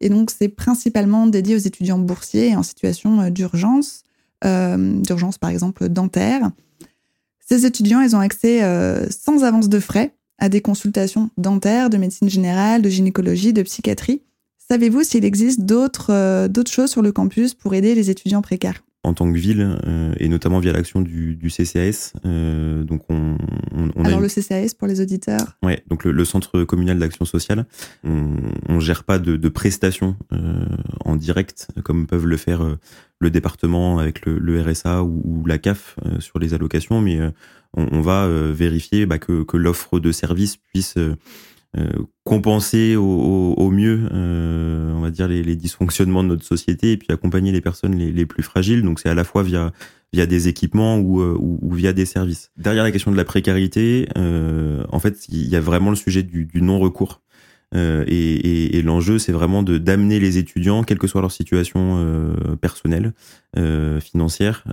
Et 0.00 0.08
donc, 0.08 0.30
c'est 0.30 0.48
principalement 0.48 1.26
dédié 1.26 1.56
aux 1.56 1.58
étudiants 1.58 1.98
boursiers 1.98 2.54
en 2.54 2.62
situation 2.62 3.22
euh, 3.22 3.30
d'urgence, 3.30 4.04
d'urgence 4.44 5.38
par 5.38 5.50
exemple 5.50 5.88
dentaire. 5.88 6.52
Ces 7.48 7.64
étudiants, 7.64 8.00
ils 8.00 8.16
ont 8.16 8.20
accès 8.20 8.64
euh, 8.64 9.08
sans 9.08 9.44
avance 9.44 9.68
de 9.68 9.78
frais 9.78 10.14
à 10.38 10.48
des 10.48 10.60
consultations 10.60 11.30
dentaires, 11.38 11.90
de 11.90 11.96
médecine 11.96 12.28
générale, 12.28 12.82
de 12.82 12.88
gynécologie, 12.88 13.52
de 13.52 13.62
psychiatrie. 13.62 14.22
Savez-vous 14.68 15.04
s'il 15.04 15.24
existe 15.24 15.60
d'autres 15.60 16.12
euh, 16.12 16.48
d'autres 16.48 16.72
choses 16.72 16.90
sur 16.90 17.02
le 17.02 17.12
campus 17.12 17.54
pour 17.54 17.74
aider 17.74 17.94
les 17.94 18.10
étudiants 18.10 18.42
précaires? 18.42 18.82
En 19.06 19.14
tant 19.14 19.30
que 19.32 19.38
ville 19.38 19.78
euh, 19.86 20.12
et 20.18 20.28
notamment 20.28 20.58
via 20.58 20.72
l'action 20.72 21.00
du, 21.00 21.36
du, 21.36 21.48
CCAS. 21.48 22.12
Euh, 22.24 22.82
donc 22.82 23.02
on, 23.08 23.38
on, 23.72 24.04
Alors 24.04 24.20
le 24.20 24.28
CCAS 24.28 24.74
pour 24.76 24.88
les 24.88 25.00
auditeurs? 25.00 25.56
Ouais, 25.62 25.84
donc 25.88 26.04
le, 26.04 26.10
le 26.10 26.24
Centre 26.24 26.64
communal 26.64 26.98
d'action 26.98 27.24
sociale. 27.24 27.66
On, 28.02 28.34
on 28.68 28.80
gère 28.80 29.04
pas 29.04 29.20
de, 29.20 29.36
de 29.36 29.48
prestations 29.48 30.16
euh, 30.32 30.66
en 31.04 31.14
direct 31.14 31.68
comme 31.84 32.08
peuvent 32.08 32.26
le 32.26 32.36
faire 32.36 32.76
le 33.20 33.30
département 33.30 33.98
avec 33.98 34.26
le, 34.26 34.38
le 34.38 34.60
RSA 34.60 35.04
ou, 35.04 35.22
ou, 35.24 35.46
la 35.46 35.58
CAF 35.58 35.96
sur 36.18 36.40
les 36.40 36.52
allocations, 36.52 37.00
mais 37.00 37.20
on, 37.74 38.00
va 38.00 38.28
vérifier 38.28 39.06
bah, 39.06 39.18
que, 39.18 39.44
que 39.44 39.56
l'offre 39.56 40.00
de 40.00 40.10
services 40.10 40.56
puisse 40.56 40.96
compenser 42.24 42.96
au, 42.96 43.70
mieux, 43.70 44.08
euh, 44.12 44.92
on 44.94 45.00
va 45.00 45.10
dire, 45.10 45.28
les, 45.28 45.56
dysfonctionnements 45.56 46.24
de 46.24 46.28
notre 46.28 46.44
société 46.44 46.92
et 46.92 46.96
puis 46.96 47.08
accompagner 47.10 47.52
les 47.52 47.60
personnes 47.60 47.94
les, 47.94 48.26
plus 48.26 48.42
fragiles. 48.42 48.82
Donc 48.82 49.00
c'est 49.00 49.08
à 49.08 49.14
la 49.14 49.24
fois 49.24 49.42
via 49.42 49.72
via 50.12 50.26
des 50.26 50.48
équipements 50.48 50.98
ou, 50.98 51.20
euh, 51.20 51.36
ou, 51.38 51.74
via 51.74 51.92
des 51.92 52.06
services. 52.06 52.50
Derrière 52.56 52.84
la 52.84 52.92
question 52.92 53.10
de 53.10 53.16
la 53.16 53.24
précarité, 53.24 54.08
euh, 54.16 54.84
en 54.90 54.98
fait, 54.98 55.26
il 55.28 55.48
y 55.48 55.56
a 55.56 55.60
vraiment 55.60 55.90
le 55.90 55.96
sujet 55.96 56.22
du, 56.22 56.48
non-recours. 56.54 57.22
Euh, 57.74 58.04
et, 58.06 58.80
l'enjeu, 58.82 59.18
c'est 59.18 59.32
vraiment 59.32 59.64
de 59.64 59.76
d'amener 59.78 60.20
les 60.20 60.38
étudiants, 60.38 60.84
quelle 60.84 60.98
que 60.98 61.08
soit 61.08 61.20
leur 61.20 61.32
situation 61.32 61.98
euh, 61.98 62.56
personnelle, 62.56 63.12
financière, 64.00 64.64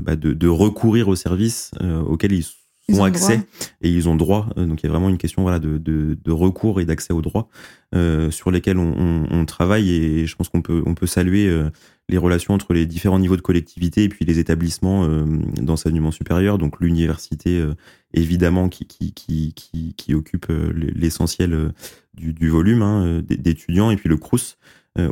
bah 0.00 0.16
de, 0.16 0.32
de, 0.32 0.48
recourir 0.48 1.08
aux 1.08 1.16
services 1.16 1.70
auxquels 2.06 2.32
ils 2.32 2.44
ont, 2.90 3.04
accès 3.04 3.40
et 3.80 3.90
ils 3.90 4.08
ont 4.08 4.16
droit. 4.16 4.48
Euh, 4.56 4.66
donc 4.66 4.82
il 4.82 4.86
y 4.86 4.88
a 4.88 4.92
vraiment 4.92 5.08
une 5.08 5.18
question 5.18 5.42
voilà 5.42 5.58
de, 5.58 5.78
de, 5.78 6.18
de 6.22 6.32
recours 6.32 6.80
et 6.80 6.84
d'accès 6.84 7.12
aux 7.12 7.22
droits 7.22 7.48
euh, 7.94 8.30
sur 8.30 8.50
lesquels 8.50 8.78
on, 8.78 8.94
on, 8.96 9.26
on, 9.30 9.44
travaille 9.44 9.90
et 9.90 10.26
je 10.26 10.36
pense 10.36 10.48
qu'on 10.48 10.62
peut 10.62 10.82
on 10.86 10.94
peut 10.94 11.06
saluer 11.06 11.48
euh, 11.48 11.70
les 12.08 12.18
relations 12.18 12.54
entre 12.54 12.72
les 12.74 12.86
différents 12.86 13.18
niveaux 13.18 13.36
de 13.36 13.42
collectivité 13.42 14.04
et 14.04 14.08
puis 14.08 14.24
les 14.24 14.38
établissements 14.38 15.04
euh, 15.04 15.24
d'enseignement 15.60 16.10
supérieur. 16.10 16.58
Donc 16.58 16.80
l'université 16.80 17.58
euh, 17.58 17.74
évidemment 18.14 18.68
qui 18.68 18.86
qui 18.86 19.12
qui 19.12 19.52
qui, 19.54 19.94
qui 19.94 20.14
occupe 20.14 20.46
l'essentiel 20.74 21.72
du, 22.14 22.32
du, 22.32 22.48
volume 22.48 22.82
hein, 22.82 23.22
d'étudiants 23.28 23.90
et 23.90 23.96
puis 23.96 24.08
le 24.08 24.16
CRUS. 24.16 24.58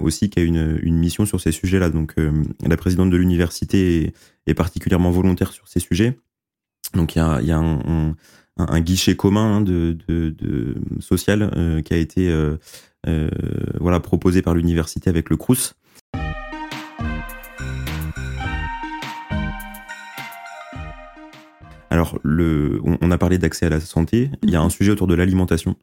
aussi 0.02 0.28
qui 0.28 0.38
a 0.40 0.42
une, 0.42 0.78
une 0.82 0.98
mission 0.98 1.24
sur 1.24 1.40
ces 1.40 1.52
sujets-là. 1.52 1.88
Donc 1.88 2.16
la 2.66 2.76
présidente 2.76 3.08
de 3.08 3.16
l'université 3.16 4.04
est, 4.04 4.12
est 4.46 4.54
particulièrement 4.54 5.10
volontaire 5.10 5.52
sur 5.52 5.68
ces 5.68 5.80
sujets. 5.80 6.18
Donc 6.94 7.14
il 7.14 7.18
y 7.18 7.23
a, 7.23 7.40
y 7.40 7.52
a 7.52 7.59
un, 7.59 7.80
un, 7.80 8.14
un, 8.59 8.80
guichet 8.80 9.16
commun 9.16 9.56
hein, 9.56 9.61
de, 9.61 9.97
de, 10.09 10.30
de, 10.30 10.75
social 11.00 11.50
euh, 11.56 11.82
qui 11.82 11.94
a 11.94 11.97
été 11.97 12.28
euh, 12.30 12.56
voilà 13.80 14.00
proposés 14.00 14.42
par 14.42 14.54
l'université 14.54 15.09
avec 15.09 15.30
le 15.30 15.37
Crous. 15.37 15.75
Alors, 21.92 22.20
le, 22.23 22.80
on, 22.85 23.11
a 23.11 23.18
parlé 23.18 23.37
d'accès 23.37 23.66
à 23.66 23.68
la 23.68 23.80
santé. 23.80 24.30
Il 24.44 24.50
y 24.50 24.56
a 24.56 24.62
un 24.62 24.70
sujet 24.70 24.92
autour 24.92 25.09
de 25.09 25.14
l'alimentation. 25.14 25.75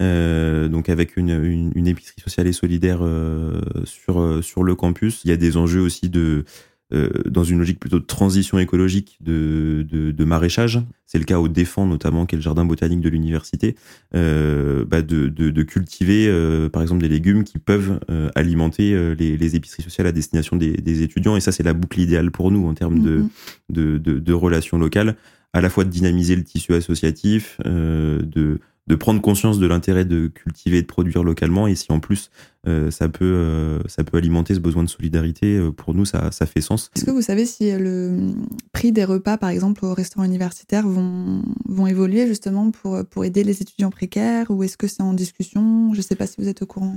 Euh, 0.00 0.68
donc, 0.68 0.88
avec 0.88 1.16
une, 1.16 1.72
une, 1.74 1.86
épicerie 1.88 2.20
sociale 2.20 2.46
et 2.46 2.52
solidaire 2.52 3.00
euh, 3.02 3.60
sur, 3.84 4.20
euh, 4.20 4.40
sur 4.40 4.62
le 4.62 4.76
campus, 4.76 5.22
il 5.24 5.30
y 5.30 5.32
a 5.32 5.36
des 5.36 5.56
enjeux 5.56 5.80
aussi 5.80 6.08
de, 6.08 6.44
euh, 6.92 7.10
dans 7.26 7.44
une 7.44 7.58
logique 7.58 7.78
plutôt 7.78 7.98
de 7.98 8.04
transition 8.04 8.58
écologique 8.58 9.18
de, 9.20 9.86
de, 9.90 10.10
de 10.10 10.24
maraîchage. 10.24 10.80
C'est 11.06 11.18
le 11.18 11.24
cas 11.24 11.38
au 11.38 11.48
Défend 11.48 11.86
notamment, 11.86 12.26
qui 12.26 12.34
est 12.34 12.38
le 12.38 12.42
jardin 12.42 12.64
botanique 12.64 13.00
de 13.00 13.08
l'université, 13.08 13.76
euh, 14.14 14.84
bah 14.84 15.02
de, 15.02 15.28
de, 15.28 15.50
de, 15.50 15.62
cultiver 15.62 16.26
euh, 16.28 16.68
par 16.68 16.82
exemple 16.82 17.02
des 17.02 17.08
légumes 17.08 17.44
qui 17.44 17.58
peuvent 17.58 18.00
alimenter 18.34 19.14
les, 19.18 19.36
les, 19.36 19.56
épiceries 19.56 19.82
sociales 19.82 20.06
à 20.06 20.12
destination 20.12 20.56
des, 20.56 20.72
des 20.72 21.02
étudiants. 21.02 21.36
Et 21.36 21.40
ça, 21.40 21.52
c'est 21.52 21.62
la 21.62 21.74
boucle 21.74 22.00
idéale 22.00 22.30
pour 22.30 22.50
nous 22.50 22.66
en 22.66 22.74
termes 22.74 23.00
de, 23.00 23.18
mm-hmm. 23.18 23.28
de, 23.70 23.98
de, 23.98 24.18
de 24.18 24.32
relations 24.32 24.78
locales 24.78 25.16
à 25.52 25.60
la 25.60 25.70
fois 25.70 25.84
de 25.84 25.90
dynamiser 25.90 26.36
le 26.36 26.44
tissu 26.44 26.74
associatif, 26.74 27.58
euh, 27.66 28.20
de, 28.22 28.60
de 28.88 28.94
prendre 28.94 29.20
conscience 29.20 29.58
de 29.58 29.66
l'intérêt 29.66 30.04
de 30.04 30.26
cultiver 30.26 30.78
et 30.78 30.82
de 30.82 30.86
produire 30.86 31.22
localement. 31.22 31.66
Et 31.66 31.74
si 31.74 31.92
en 31.92 32.00
plus 32.00 32.30
euh, 32.66 32.90
ça 32.90 33.08
peut 33.08 33.24
euh, 33.24 33.78
ça 33.86 34.02
peut 34.02 34.16
alimenter 34.16 34.54
ce 34.54 34.60
besoin 34.60 34.82
de 34.82 34.88
solidarité, 34.88 35.60
pour 35.76 35.94
nous 35.94 36.04
ça, 36.04 36.32
ça 36.32 36.46
fait 36.46 36.60
sens. 36.60 36.90
Est-ce 36.96 37.04
que 37.04 37.10
vous 37.10 37.22
savez 37.22 37.46
si 37.46 37.70
le 37.70 38.32
prix 38.72 38.90
des 38.90 39.04
repas, 39.04 39.38
par 39.38 39.50
exemple, 39.50 39.84
au 39.84 39.94
restaurant 39.94 40.24
universitaire 40.24 40.88
vont, 40.88 41.42
vont 41.66 41.86
évoluer 41.86 42.26
justement 42.26 42.70
pour, 42.70 43.04
pour 43.06 43.24
aider 43.24 43.44
les 43.44 43.62
étudiants 43.62 43.90
précaires? 43.90 44.50
Ou 44.50 44.64
est-ce 44.64 44.76
que 44.76 44.88
c'est 44.88 45.02
en 45.02 45.12
discussion? 45.12 45.92
Je 45.92 45.98
ne 45.98 46.02
sais 46.02 46.16
pas 46.16 46.26
si 46.26 46.36
vous 46.38 46.48
êtes 46.48 46.62
au 46.62 46.66
courant. 46.66 46.96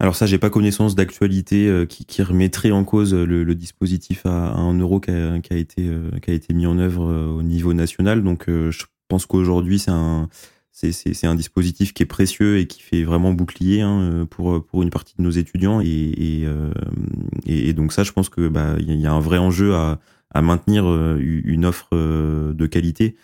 Alors 0.00 0.16
ça, 0.16 0.26
j'ai 0.26 0.38
pas 0.38 0.50
connaissance 0.50 0.94
d'actualité 0.94 1.68
euh, 1.68 1.86
qui, 1.86 2.04
qui, 2.04 2.22
remettrait 2.22 2.72
en 2.72 2.84
cause 2.84 3.14
le, 3.14 3.54
dispositif 3.54 4.26
à, 4.26 4.52
un 4.52 4.76
euro 4.78 4.98
qui 5.00 5.10
a, 5.10 5.36
été 5.56 5.86
euh, 5.88 6.10
qui 6.20 6.30
a 6.30 6.34
été 6.34 6.52
mis 6.52 6.66
en 6.66 6.78
œuvre 6.78 7.10
euh, 7.10 7.28
au 7.28 7.42
niveau 7.42 7.72
national. 7.74 8.22
Donc 8.22 8.44
je 8.48 8.84
pense 9.08 9.26
qu'aujourd'hui 9.26 9.78
c'est 9.78 9.92
un 9.92 10.28
c'est 10.76 11.26
un 11.26 11.36
dispositif 11.36 11.94
qui 11.94 12.02
est 12.02 12.06
précieux 12.06 12.58
et 12.58 12.66
qui 12.66 12.82
fait 12.82 13.04
vraiment 13.04 13.32
bouclier 13.32 13.80
hein, 13.80 14.26
pour 14.28 14.64
pour 14.66 14.82
une 14.82 14.90
partie 14.90 15.14
de 15.16 15.22
nos 15.22 15.30
étudiants 15.30 15.80
et 15.80 16.44
et, 17.46 17.72
donc 17.72 17.92
ça, 17.92 18.02
je 18.02 18.12
pense 18.12 18.28
que 18.28 18.48
bah 18.48 18.74
il 18.80 18.92
y 18.92 19.06
a 19.06 19.12
un 19.12 19.20
vrai 19.20 19.38
enjeu 19.38 19.74
à 19.74 20.00
à 20.30 20.42
maintenir 20.42 20.84
une 21.16 21.64
offre 21.64 21.94
de 21.94 22.66
qualité 22.66 23.14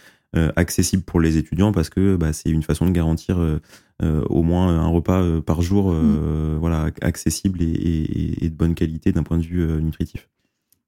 accessible 0.55 1.03
pour 1.03 1.21
les 1.21 1.39
étudiants 1.39 1.73
parce 1.73 1.91
que 1.91 2.15
bah, 2.15 2.33
c'est 2.33 2.51
une 2.51 2.63
façon 2.63 2.87
de 2.87 2.93
garantir 2.93 3.41
euh, 4.03 4.23
au 4.31 4.43
moins 4.43 4.79
un 4.79 4.87
repas 4.87 5.21
euh, 5.21 5.43
par 5.43 5.61
jour, 5.61 5.93
euh, 5.93 6.55
mm. 6.55 6.59
voilà, 6.59 6.91
accessible 7.03 7.61
et, 7.63 8.49
de 8.49 8.55
bonne 8.55 8.75
qualité 8.75 9.13
d'un 9.13 9.23
point 9.23 9.37
de 9.37 9.43
vue 9.43 9.63
nutritif. 9.83 10.29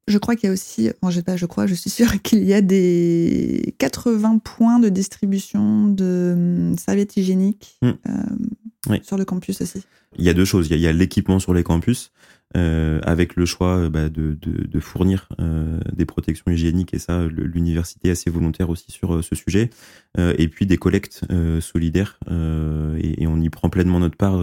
Je 0.08 0.18
crois 0.18 0.34
qu'il 0.34 0.48
y 0.48 0.50
a 0.50 0.52
aussi, 0.52 0.90
bon, 1.00 1.10
je 1.10 1.16
sais 1.16 1.22
pas, 1.22 1.36
je 1.36 1.46
crois, 1.46 1.66
je 1.66 1.74
suis 1.74 1.90
sûre 1.90 2.10
qu'il 2.22 2.44
y 2.44 2.54
a 2.54 2.60
des 2.60 3.74
80 3.78 4.38
points 4.38 4.78
de 4.78 4.88
distribution 4.88 5.86
de 5.86 6.32
hum, 6.34 6.78
serviettes 6.78 7.16
hygiéniques 7.16 7.78
mm. 7.82 8.96
sur 9.02 9.16
le 9.16 9.24
campus 9.24 9.60
aussi. 9.60 9.82
Il 10.18 10.24
y 10.24 10.28
a 10.28 10.34
deux 10.34 10.44
choses. 10.44 10.68
Il 10.70 10.78
y 10.78 10.86
a 10.86 10.92
l'équipement 10.92 11.38
sur 11.38 11.54
les 11.54 11.62
campus. 11.62 12.12
Euh, 12.54 13.00
avec 13.02 13.36
le 13.36 13.46
choix 13.46 13.78
euh, 13.78 13.88
bah, 13.88 14.10
de, 14.10 14.36
de, 14.42 14.66
de, 14.66 14.80
fournir 14.80 15.26
euh, 15.40 15.80
des 15.90 16.04
protections 16.04 16.52
hygiéniques 16.52 16.92
et 16.92 16.98
ça 16.98 17.26
l'université 17.26 18.08
est 18.08 18.10
assez 18.10 18.28
volontaire 18.28 18.68
aussi 18.68 18.92
sur 18.92 19.24
ce 19.24 19.34
sujet 19.34 19.70
et 20.18 20.48
puis 20.48 20.66
des 20.66 20.76
collectes 20.76 21.22
solidaires 21.60 22.18
et, 22.28 23.22
et, 23.22 23.26
on 23.26 23.40
y 23.40 23.48
prend 23.48 23.70
pleinement 23.70 24.00
notre 24.00 24.18
part 24.18 24.38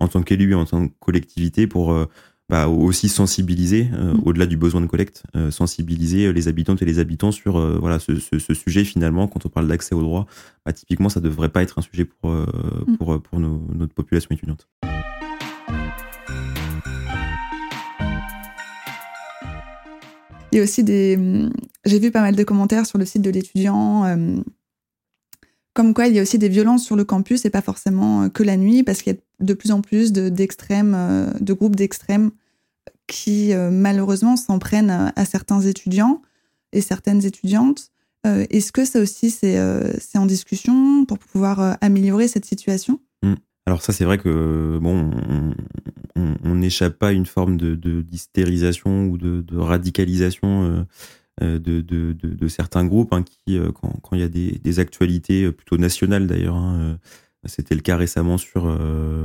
en 0.00 0.08
tant 0.08 0.22
qu'élu 0.22 0.56
en 0.56 0.64
tant 0.64 0.88
que 0.88 0.94
collectivité 0.98 1.68
pour 1.68 1.96
bah, 2.48 2.68
aussi 2.68 3.08
sensibiliser 3.08 3.84
mmh. 3.84 4.20
au-delà 4.24 4.46
du 4.46 4.56
besoin 4.56 4.80
de 4.80 4.86
collecte 4.86 5.22
sensibiliser 5.50 6.32
les 6.32 6.48
habitantes 6.48 6.82
et 6.82 6.84
les 6.84 6.98
habitants 6.98 7.32
sur 7.32 7.58
voilà 7.80 7.98
ce, 7.98 8.16
ce, 8.16 8.38
ce, 8.38 8.52
sujet 8.52 8.84
finalement 8.84 9.28
quand 9.28 9.46
on 9.46 9.48
parle 9.48 9.66
d'accès 9.66 9.94
aux 9.94 10.02
droits 10.02 10.26
bah, 10.66 10.72
typiquement 10.72 11.08
ça 11.08 11.20
devrait 11.20 11.48
pas 11.48 11.62
être 11.62 11.78
un 11.78 11.82
sujet 11.82 12.04
pour 12.04 12.30
mmh. 12.30 12.96
pour 12.98 13.22
pour 13.22 13.40
nos, 13.40 13.66
notre 13.74 13.94
population 13.94 14.30
étudiante 14.32 14.68
Il 20.54 20.58
y 20.58 20.60
a 20.60 20.62
aussi 20.62 20.84
des. 20.84 21.16
Hum, 21.16 21.52
j'ai 21.84 21.98
vu 21.98 22.12
pas 22.12 22.20
mal 22.20 22.36
de 22.36 22.44
commentaires 22.44 22.86
sur 22.86 22.96
le 22.96 23.04
site 23.04 23.22
de 23.22 23.30
l'étudiant, 23.30 24.04
euh, 24.04 24.36
comme 25.72 25.94
quoi 25.94 26.06
il 26.06 26.14
y 26.14 26.20
a 26.20 26.22
aussi 26.22 26.38
des 26.38 26.48
violences 26.48 26.84
sur 26.84 26.94
le 26.94 27.04
campus 27.04 27.44
et 27.44 27.50
pas 27.50 27.60
forcément 27.60 28.22
euh, 28.22 28.28
que 28.28 28.44
la 28.44 28.56
nuit, 28.56 28.84
parce 28.84 29.02
qu'il 29.02 29.12
y 29.12 29.16
a 29.16 29.18
de 29.18 29.23
plus 29.54 29.70
en 29.72 29.80
plus 29.80 30.12
d'extrêmes, 30.12 30.94
euh, 30.94 31.30
de, 31.40 31.52
groupes 31.52 31.76
d'extrêmes 31.76 32.30
qui 33.06 33.52
malheureusement 33.54 34.36
s'en 34.38 34.58
prennent 34.58 35.12
à, 35.14 35.24
certains 35.26 35.60
étudiants 35.60 36.22
et 36.72 36.80
certaines 36.80 37.22
étudiantes. 37.26 37.90
Est-ce 38.24 38.72
que 38.72 38.86
ça 38.86 38.98
aussi 38.98 39.30
c'est 39.30 39.58
en 40.16 40.24
discussion 40.24 41.04
pour 41.04 41.18
pouvoir 41.18 41.76
améliorer 41.82 42.28
cette 42.28 42.46
situation? 42.46 43.00
Mmh. 43.22 43.34
Alors 43.66 43.82
ça, 43.82 43.92
c'est 43.92 44.06
vrai 44.06 44.16
que 44.16 44.78
bon, 44.80 45.10
on 46.16 46.54
n'échappe 46.54 46.98
pas 46.98 47.08
à 47.08 47.12
une 47.12 47.26
forme 47.26 47.56
de 47.56 47.74
d'hystérisation 48.02 49.06
ou 49.06 49.18
de, 49.18 49.42
de 49.42 49.56
radicalisation 49.56 50.64
euh, 50.64 50.84
euh 51.42 51.58
de, 51.58 51.80
de, 51.80 52.12
de, 52.12 52.48
certains 52.48 52.84
groupes 52.84 53.12
hein, 53.12 53.22
qui, 53.22 53.58
euh, 53.58 53.72
quand, 53.72 54.12
il 54.12 54.20
y 54.20 54.22
a 54.22 54.28
des, 54.28 54.78
actualités 54.78 55.44
euh, 55.44 55.52
plutôt 55.52 55.76
nationales 55.76 56.26
d'ailleurs, 56.26 56.56
hein, 56.56 56.98
c'était 57.46 57.74
le 57.74 57.80
cas 57.80 57.96
récemment 57.96 58.38
sur 58.38 58.64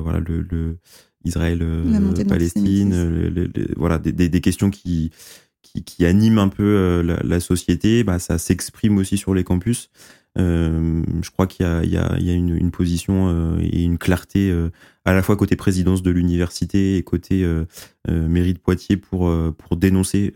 voilà 0.02 0.20
le, 0.20 0.42
le 0.42 0.78
Israël 1.26 1.64
Palestine, 2.28 3.52
voilà 3.76 3.98
des, 3.98 4.30
des, 4.30 4.42
questions 4.42 4.70
qui 4.70 5.12
qui, 5.86 6.06
animent 6.06 6.40
un 6.40 6.48
peu 6.48 7.02
la, 7.02 7.20
la 7.24 7.40
société, 7.40 8.04
bah, 8.04 8.20
ça 8.20 8.38
s'exprime 8.38 8.98
aussi 8.98 9.18
sur 9.18 9.34
les 9.34 9.44
campus. 9.44 9.90
Euh, 10.38 11.04
je 11.22 11.32
crois 11.32 11.48
qu'il 11.48 11.66
y 11.66 11.98
a, 11.98 12.34
une, 12.34 12.72
position 12.72 13.30
euh, 13.30 13.60
et 13.62 13.84
une 13.84 13.98
clarté 13.98 14.52
euh, 14.52 14.70
à 15.04 15.14
la 15.14 15.24
fois 15.24 15.36
côté 15.36 15.56
présidence 15.56 16.04
de 16.04 16.12
l'université 16.12 16.98
et 16.98 17.04
côté 17.04 17.46
mairie 18.08 18.54
de 18.54 18.60
Poitiers 18.60 18.98
pour 18.98 19.32
dénoncer 19.76 20.34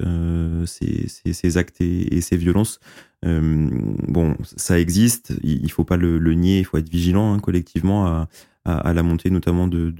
ces, 0.65 1.57
actes 1.57 1.79
et, 1.79 2.21
ces 2.21 2.37
violences. 2.37 2.79
bon, 3.23 4.35
ça 4.55 4.79
existe, 4.79 5.33
il 5.43 5.71
faut 5.71 5.83
pas 5.83 5.97
le, 5.97 6.33
nier, 6.33 6.59
il 6.59 6.65
faut 6.65 6.77
être 6.77 6.89
vigilant 6.89 7.33
hein, 7.33 7.39
collectivement 7.39 8.25
à, 8.65 8.93
la 8.93 9.03
montée 9.03 9.29
notamment 9.29 9.67
de, 9.67 9.93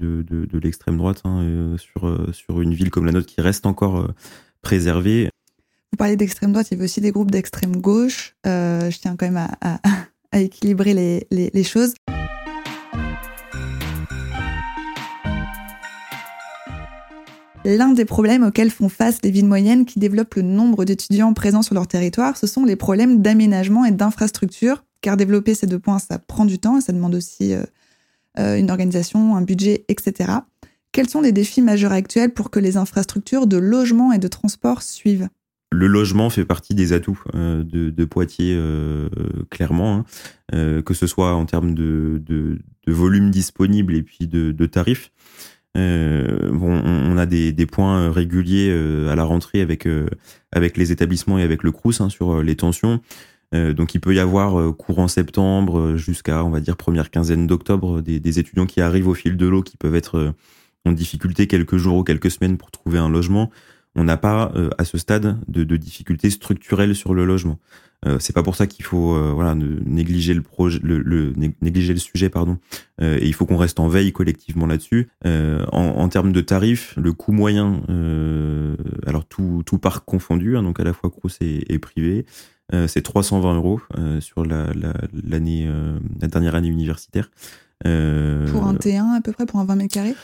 l'extrême 0.60 0.96
droite 0.96 1.20
hein, 1.24 1.76
sur 1.76 2.60
une 2.60 2.74
ville 2.74 2.90
comme 2.90 3.06
la 3.06 3.12
nôtre 3.12 3.28
qui 3.28 3.40
reste 3.40 3.66
encore 3.66 4.08
Vous 5.92 5.96
parlez 5.96 6.16
d'extrême 6.16 6.50
droite, 6.50 6.68
il 6.70 6.74
y 6.74 6.76
avait 6.76 6.84
aussi 6.84 7.00
des 7.00 7.12
groupes 7.12 7.30
d'extrême 7.30 7.76
gauche. 7.76 8.34
Euh, 8.46 8.90
je 8.90 8.98
tiens 8.98 9.14
quand 9.16 9.30
même 9.30 9.48
à, 9.60 10.40
équilibrer 10.40 10.92
les, 11.30 11.64
choses. 11.64 11.94
L'un 17.64 17.92
des 17.92 18.04
problèmes 18.04 18.42
auxquels 18.42 18.70
font 18.70 18.88
face 18.88 19.20
les 19.22 19.30
villes 19.30 19.46
moyennes 19.46 19.86
qui 19.86 20.00
développent 20.00 20.34
le 20.34 20.42
nombre 20.42 20.84
d'étudiants 20.84 21.32
présents 21.32 21.62
sur 21.62 21.74
leur 21.74 21.86
territoire, 21.86 22.36
ce 22.36 22.48
sont 22.48 22.64
les 22.64 22.76
problèmes 22.76 23.22
d'aménagement 23.22 23.84
et 23.84 23.92
d'infrastructure, 23.92 24.84
car 25.00 25.16
développer 25.16 25.54
ces 25.54 25.68
deux 25.68 25.78
points, 25.78 26.00
ça 26.00 26.18
prend 26.18 26.44
du 26.44 26.58
temps 26.58 26.78
et 26.78 26.80
ça 26.80 26.92
demande 26.92 27.14
aussi 27.14 27.54
euh, 27.54 27.62
euh, 28.40 28.56
une 28.56 28.70
organisation, 28.70 29.36
un 29.36 29.42
budget, 29.42 29.84
etc. 29.88 30.32
Quels 30.94 31.08
sont 31.08 31.20
les 31.20 31.32
défis 31.32 31.60
majeurs 31.60 31.90
actuels 31.90 32.32
pour 32.32 32.50
que 32.50 32.60
les 32.60 32.76
infrastructures 32.76 33.48
de 33.48 33.56
logement 33.56 34.12
et 34.12 34.18
de 34.18 34.28
transport 34.28 34.80
suivent? 34.80 35.28
Le 35.72 35.88
logement 35.88 36.30
fait 36.30 36.44
partie 36.44 36.76
des 36.76 36.92
atouts 36.92 37.20
euh, 37.34 37.64
de, 37.64 38.04
Poitiers, 38.04 38.54
euh, 38.56 39.08
clairement, 39.50 39.96
hein. 39.96 40.04
euh, 40.54 40.82
que 40.82 40.94
ce 40.94 41.08
soit 41.08 41.34
en 41.34 41.46
termes 41.46 41.74
de, 41.74 42.22
volume 42.86 43.32
disponible 43.32 43.96
et 43.96 44.04
puis 44.04 44.28
de, 44.28 44.66
tarifs. 44.66 45.10
bon, 45.74 46.80
on 46.84 47.16
a 47.18 47.26
des, 47.26 47.66
points 47.66 48.12
réguliers 48.12 48.70
à 49.10 49.16
la 49.16 49.24
rentrée 49.24 49.62
avec 49.62 49.88
avec 50.52 50.76
les 50.76 50.92
établissements 50.92 51.40
et 51.40 51.42
avec 51.42 51.64
le 51.64 51.72
Crous 51.72 52.00
hein, 52.00 52.08
sur 52.08 52.40
les 52.40 52.54
tensions. 52.54 53.00
donc 53.52 53.96
il 53.96 54.00
peut 54.00 54.14
y 54.14 54.20
avoir 54.20 54.76
courant 54.76 55.08
septembre 55.08 55.96
jusqu'à 55.96 56.44
on 56.44 56.50
va 56.50 56.60
dire 56.60 56.76
première 56.76 57.10
quinzaine 57.10 57.48
d'octobre 57.48 58.00
des, 58.00 58.38
étudiants 58.38 58.66
qui 58.66 58.80
arrivent 58.80 59.08
au 59.08 59.14
fil 59.14 59.36
de 59.36 59.46
l'eau 59.48 59.62
qui 59.62 59.76
peuvent 59.76 59.96
être 59.96 60.34
en 60.84 60.92
difficulté 60.92 61.46
quelques 61.46 61.76
jours 61.76 61.98
ou 61.98 62.04
quelques 62.04 62.30
semaines 62.30 62.56
pour 62.56 62.70
trouver 62.70 62.98
un 62.98 63.08
logement 63.08 63.50
on 63.96 64.04
n'a 64.04 64.16
pas 64.16 64.52
euh, 64.56 64.70
à 64.78 64.84
ce 64.84 64.98
stade 64.98 65.38
de, 65.48 65.76
difficultés 65.76 66.30
structurelles 66.30 66.94
sur 66.94 67.14
le 67.14 67.24
logement. 67.24 67.58
Euh, 68.06 68.18
c'est 68.20 68.34
pas 68.34 68.42
pour 68.42 68.54
ça 68.54 68.66
qu'il 68.66 68.84
faut 68.84 69.14
euh, 69.14 69.32
voilà 69.32 69.54
négliger 69.54 70.34
le 70.34 70.42
projet, 70.42 70.78
négliger 70.82 71.94
le 71.94 71.98
sujet 71.98 72.28
pardon. 72.28 72.58
Euh, 73.00 73.18
et 73.20 73.26
il 73.26 73.32
faut 73.32 73.46
qu'on 73.46 73.56
reste 73.56 73.80
en 73.80 73.88
veille 73.88 74.12
collectivement 74.12 74.66
là-dessus. 74.66 75.08
En, 75.24 75.62
en, 75.72 76.08
termes 76.08 76.32
de 76.32 76.40
tarifs, 76.40 76.94
le 76.96 77.12
coût 77.12 77.32
moyen, 77.32 77.82
alors 79.06 79.24
tout 79.26 79.62
tout 79.64 79.78
parc 79.78 80.04
confondu, 80.04 80.56
hein, 80.56 80.62
donc 80.62 80.80
à 80.80 80.84
la 80.84 80.92
fois 80.92 81.10
Crous 81.10 81.38
et, 81.40 81.78
privé, 81.78 82.26
c'est 82.86 83.02
320 83.02 83.56
euros 83.56 83.80
sur 84.20 84.44
la 84.44 84.70
l'année 85.12 85.68
la, 86.20 86.28
dernière 86.28 86.54
année 86.54 86.68
universitaire. 86.68 87.30
Pour 87.82 88.66
un 88.66 88.74
T1 88.74 89.16
à 89.16 89.20
peu 89.22 89.32
près, 89.32 89.46
pour 89.46 89.60
un 89.60 89.64
20 89.64 89.76
mètres 89.76 89.94
carrés 89.94 90.14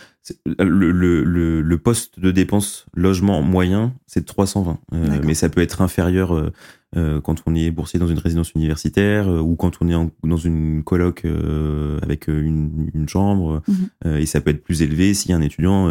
le, 0.58 0.92
le, 0.92 1.62
le, 1.62 1.78
poste 1.78 2.20
de 2.20 2.30
dépense 2.30 2.84
logement 2.94 3.40
moyen, 3.40 3.94
c'est 4.06 4.20
de 4.20 4.26
320. 4.26 4.78
mais 5.24 5.32
ça 5.32 5.48
peut 5.48 5.62
être 5.62 5.80
inférieur 5.80 6.52
euh, 6.96 7.20
quand 7.20 7.36
on 7.46 7.54
est 7.54 7.70
boursier 7.70 8.00
dans 8.00 8.08
une 8.08 8.18
résidence 8.18 8.50
universitaire 8.52 9.28
euh, 9.28 9.38
ou 9.38 9.54
quand 9.54 9.78
on 9.80 9.88
est 9.88 10.10
dans 10.24 10.36
une 10.36 10.82
coloc 10.82 11.24
euh, 11.24 12.00
avec 12.02 12.26
une, 12.26 12.90
une 12.94 13.08
chambre. 13.08 13.62
Mhm. 13.68 14.16
et 14.18 14.26
ça 14.26 14.40
peut 14.40 14.50
être 14.50 14.64
plus 14.64 14.82
élevé 14.82 15.14
si 15.14 15.32
un 15.32 15.40
étudiant 15.40 15.86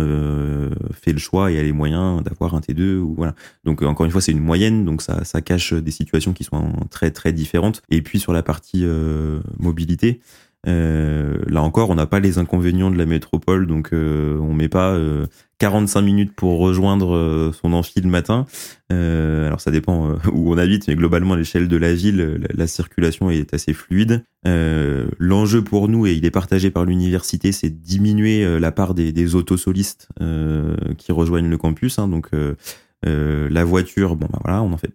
fait 0.91 1.13
le 1.13 1.19
choix 1.19 1.51
et 1.51 1.59
a 1.59 1.63
les 1.63 1.71
moyens 1.71 2.23
d'avoir 2.23 2.55
un 2.55 2.59
T2 2.59 2.97
ou 2.97 3.13
voilà. 3.15 3.35
Donc 3.63 3.81
encore 3.81 4.05
une 4.05 4.11
fois, 4.11 4.21
c'est 4.21 4.31
une 4.31 4.39
moyenne, 4.39 4.85
donc 4.85 5.01
ça, 5.01 5.23
ça 5.23 5.41
cache 5.41 5.73
des 5.73 5.91
situations 5.91 6.33
qui 6.33 6.43
sont 6.43 6.73
très 6.89 7.11
très 7.11 7.31
différentes. 7.31 7.81
Et 7.89 8.01
puis 8.01 8.19
sur 8.19 8.33
la 8.33 8.43
partie 8.43 8.85
mobilité. 9.57 10.19
Euh, 10.67 11.37
là 11.47 11.61
encore, 11.61 11.89
on 11.89 11.95
n'a 11.95 12.05
pas 12.05 12.19
les 12.19 12.37
inconvénients 12.37 12.91
de 12.91 12.97
la 12.97 13.05
métropole, 13.05 13.65
donc 13.65 13.93
euh, 13.93 14.37
on 14.39 14.53
met 14.53 14.69
pas 14.69 14.97
45 15.59 16.01
minutes 16.01 16.33
pour 16.35 16.57
rejoindre 16.57 17.15
euh, 17.15 17.51
son 17.51 17.73
amphi 17.73 18.01
le 18.01 18.09
matin. 18.09 18.45
Euh, 18.91 19.47
alors 19.47 19.61
ça 19.61 19.71
dépend 19.71 20.11
euh, 20.11 20.15
où 20.31 20.53
on 20.53 20.57
habite, 20.57 20.87
mais 20.87 20.95
globalement 20.95 21.33
à 21.33 21.37
l'échelle 21.37 21.67
de 21.67 21.77
la 21.77 21.93
ville, 21.93 22.47
la, 22.53 22.67
circulation 22.67 23.29
est 23.29 23.53
assez 23.53 23.73
fluide. 23.73 24.23
L'enjeu 24.45 25.63
pour 25.63 25.89
nous, 25.89 26.07
et 26.07 26.13
il 26.13 26.25
est 26.25 26.31
partagé 26.31 26.71
par 26.71 26.85
l'université, 26.85 27.51
c'est 27.51 27.69
diminuer 27.69 28.59
la 28.59 28.71
part 28.71 28.93
des, 28.93 29.11
des 29.11 29.35
autosolistes 29.35 30.07
qui 30.97 31.11
rejoignent 31.11 31.49
le 31.49 31.57
campus. 31.57 31.99
Hein, 31.99 32.07
donc 32.07 32.29
la 33.03 33.63
voiture, 33.65 34.15
bon 34.15 34.27
bah 34.31 34.39
voilà, 34.43 34.61
on 34.61 34.71
en 34.71 34.77
fait 34.77 34.91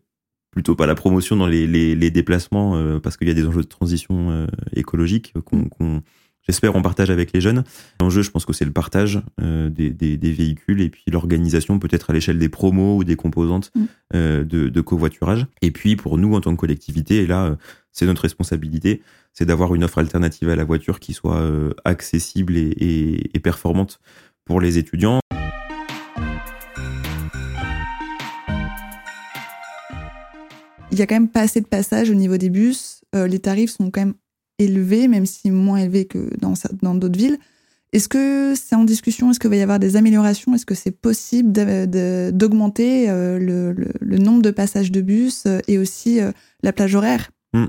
plutôt 0.55 0.75
pas 0.75 0.87
la 0.87 0.95
promotion 0.95 1.37
dans 1.37 1.47
les, 1.47 1.67
les, 1.67 1.95
les 1.95 2.11
déplacements 2.11 2.99
parce 3.01 3.17
qu'il 3.17 3.29
y 3.29 3.31
a 3.31 3.35
des 3.35 3.47
enjeux 3.47 3.63
de 3.63 3.69
transition 3.69 4.47
écologique 4.75 5.35
qu'on 5.45 6.03
j'espère, 6.47 6.75
on 6.77 6.83
partage 6.83 7.11
avec 7.11 7.33
les 7.33 7.41
jeunes. 7.41 7.65
L'enjeu, 8.01 8.23
je 8.23 8.31
pense 8.31 8.45
que 8.45 8.53
c'est 8.53 8.65
le 8.65 8.73
partage 8.73 9.23
euh, 9.41 9.69
des, 9.69 9.91
des, 9.91 10.17
des, 10.17 10.33
véhicules 10.33 10.81
et 10.81 10.89
puis 10.89 11.05
l'organisation 11.11 11.79
peut-être 11.79 12.11
à 12.11 12.13
l'échelle 12.13 12.39
des 12.39 12.49
promos 12.49 12.97
ou 12.97 13.05
des 13.05 13.17
composantes 13.17 13.71
mm. 13.75 13.85
euh, 14.15 14.45
de, 14.45 14.69
de, 14.69 14.81
covoiturage. 14.81 15.47
Et 15.63 15.71
puis 15.71 15.97
pour 15.97 16.19
nous, 16.19 16.35
en 16.35 16.41
tant 16.41 16.55
que 16.55 16.61
collectivité, 16.61 17.23
et 17.23 17.27
là, 17.27 17.45
euh, 17.45 17.57
c'est 17.93 18.07
notre 18.07 18.23
responsabilité, 18.23 19.03
c'est 19.33 19.47
d'avoir 19.47 19.75
une 19.75 19.85
offre 19.85 19.99
alternative 19.99 20.49
à 20.49 20.57
la 20.57 20.65
voiture 20.65 21.01
qui 21.01 21.13
soit 21.13 21.41
euh, 21.41 21.73
accessible 21.85 22.57
et, 22.57 22.71
et, 22.79 23.37
et 23.37 23.41
performante 23.41 24.01
pour 24.45 24.61
les 24.61 24.79
étudiants. 24.79 25.21
Il 30.95 31.01
y 31.01 31.03
a 31.03 31.07
quand 31.07 31.17
même 31.17 31.29
pas 31.29 31.41
assez 31.41 31.61
de 31.61 31.67
passages 31.67 32.09
au 32.09 32.15
niveau 32.15 32.37
des 32.37 32.51
bus. 32.51 33.03
les 33.13 33.41
tarifs 33.41 33.73
sont 33.73 33.91
quand 33.91 34.01
même 34.01 34.15
élevé, 34.59 35.09
même 35.09 35.27
si 35.27 35.51
moins 35.51 35.79
élevé 35.79 36.05
que 36.05 36.31
dans 36.41 36.55
dans 36.83 36.95
d'autres 36.95 37.19
villes. 37.19 37.39
Est-ce 37.95 38.09
que 38.09 38.55
c'est 38.57 38.75
en 38.75 38.83
discussion? 38.83 39.31
Est-ce 39.31 39.39
qu'il 39.39 39.51
va 39.51 39.55
y 39.55 39.63
avoir 39.63 39.79
des 39.79 39.95
améliorations? 39.95 40.53
Est-ce 40.53 40.67
que 40.67 40.75
c'est 40.75 40.91
possible 40.91 41.53
d'augmenter 41.53 43.09
euh, 43.09 43.39
le, 43.39 44.19
nombre 44.19 44.43
de 44.43 44.51
passages 44.51 44.91
de 44.91 45.01
bus 45.01 45.45
euh, 45.47 45.61
et 45.69 45.79
aussi 45.79 46.21
euh, 46.21 46.33
la 46.65 46.73
plage 46.73 46.97
horaire? 46.97 47.31
Hmm. 47.53 47.67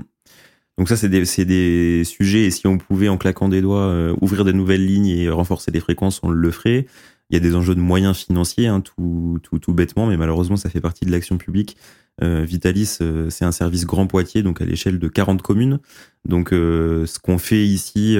Donc 0.78 0.88
ça, 0.88 0.96
c'est 0.96 1.08
des, 1.08 1.22
des, 1.44 2.02
sujets, 2.04 2.46
et 2.46 2.50
si 2.50 2.66
on 2.66 2.76
pouvait, 2.76 3.08
en 3.08 3.18
claquant 3.18 3.48
des 3.48 3.62
doigts, 3.62 4.12
ouvrir 4.20 4.44
des 4.44 4.52
nouvelles 4.52 4.84
lignes 4.84 5.06
et 5.06 5.30
renforcer 5.30 5.70
les 5.70 5.80
fréquences, 5.80 6.20
on 6.24 6.30
le 6.30 6.50
ferait. 6.50 6.86
Il 7.30 7.34
y 7.34 7.36
a 7.36 7.40
des 7.40 7.54
enjeux 7.56 7.74
de 7.74 7.80
moyens 7.80 8.16
financiers, 8.16 8.68
hein, 8.68 8.80
tout, 8.80 9.38
tout, 9.42 9.58
tout 9.58 9.74
bêtement, 9.74 10.06
mais 10.06 10.16
malheureusement, 10.16 10.56
ça 10.56 10.70
fait 10.70 10.80
partie 10.80 11.04
de 11.04 11.10
l'action 11.10 11.38
publique. 11.38 11.76
Euh, 12.22 12.44
Vitalis, 12.44 12.96
euh, 13.02 13.28
c'est 13.28 13.44
un 13.44 13.52
service 13.52 13.84
Grand 13.84 14.06
Poitiers, 14.06 14.42
donc 14.42 14.62
à 14.62 14.64
l'échelle 14.64 14.98
de 14.98 15.08
40 15.08 15.42
communes. 15.42 15.80
Donc, 16.24 16.52
euh, 16.52 17.04
ce 17.06 17.18
qu'on 17.18 17.38
fait 17.38 17.64
ici 17.66 18.16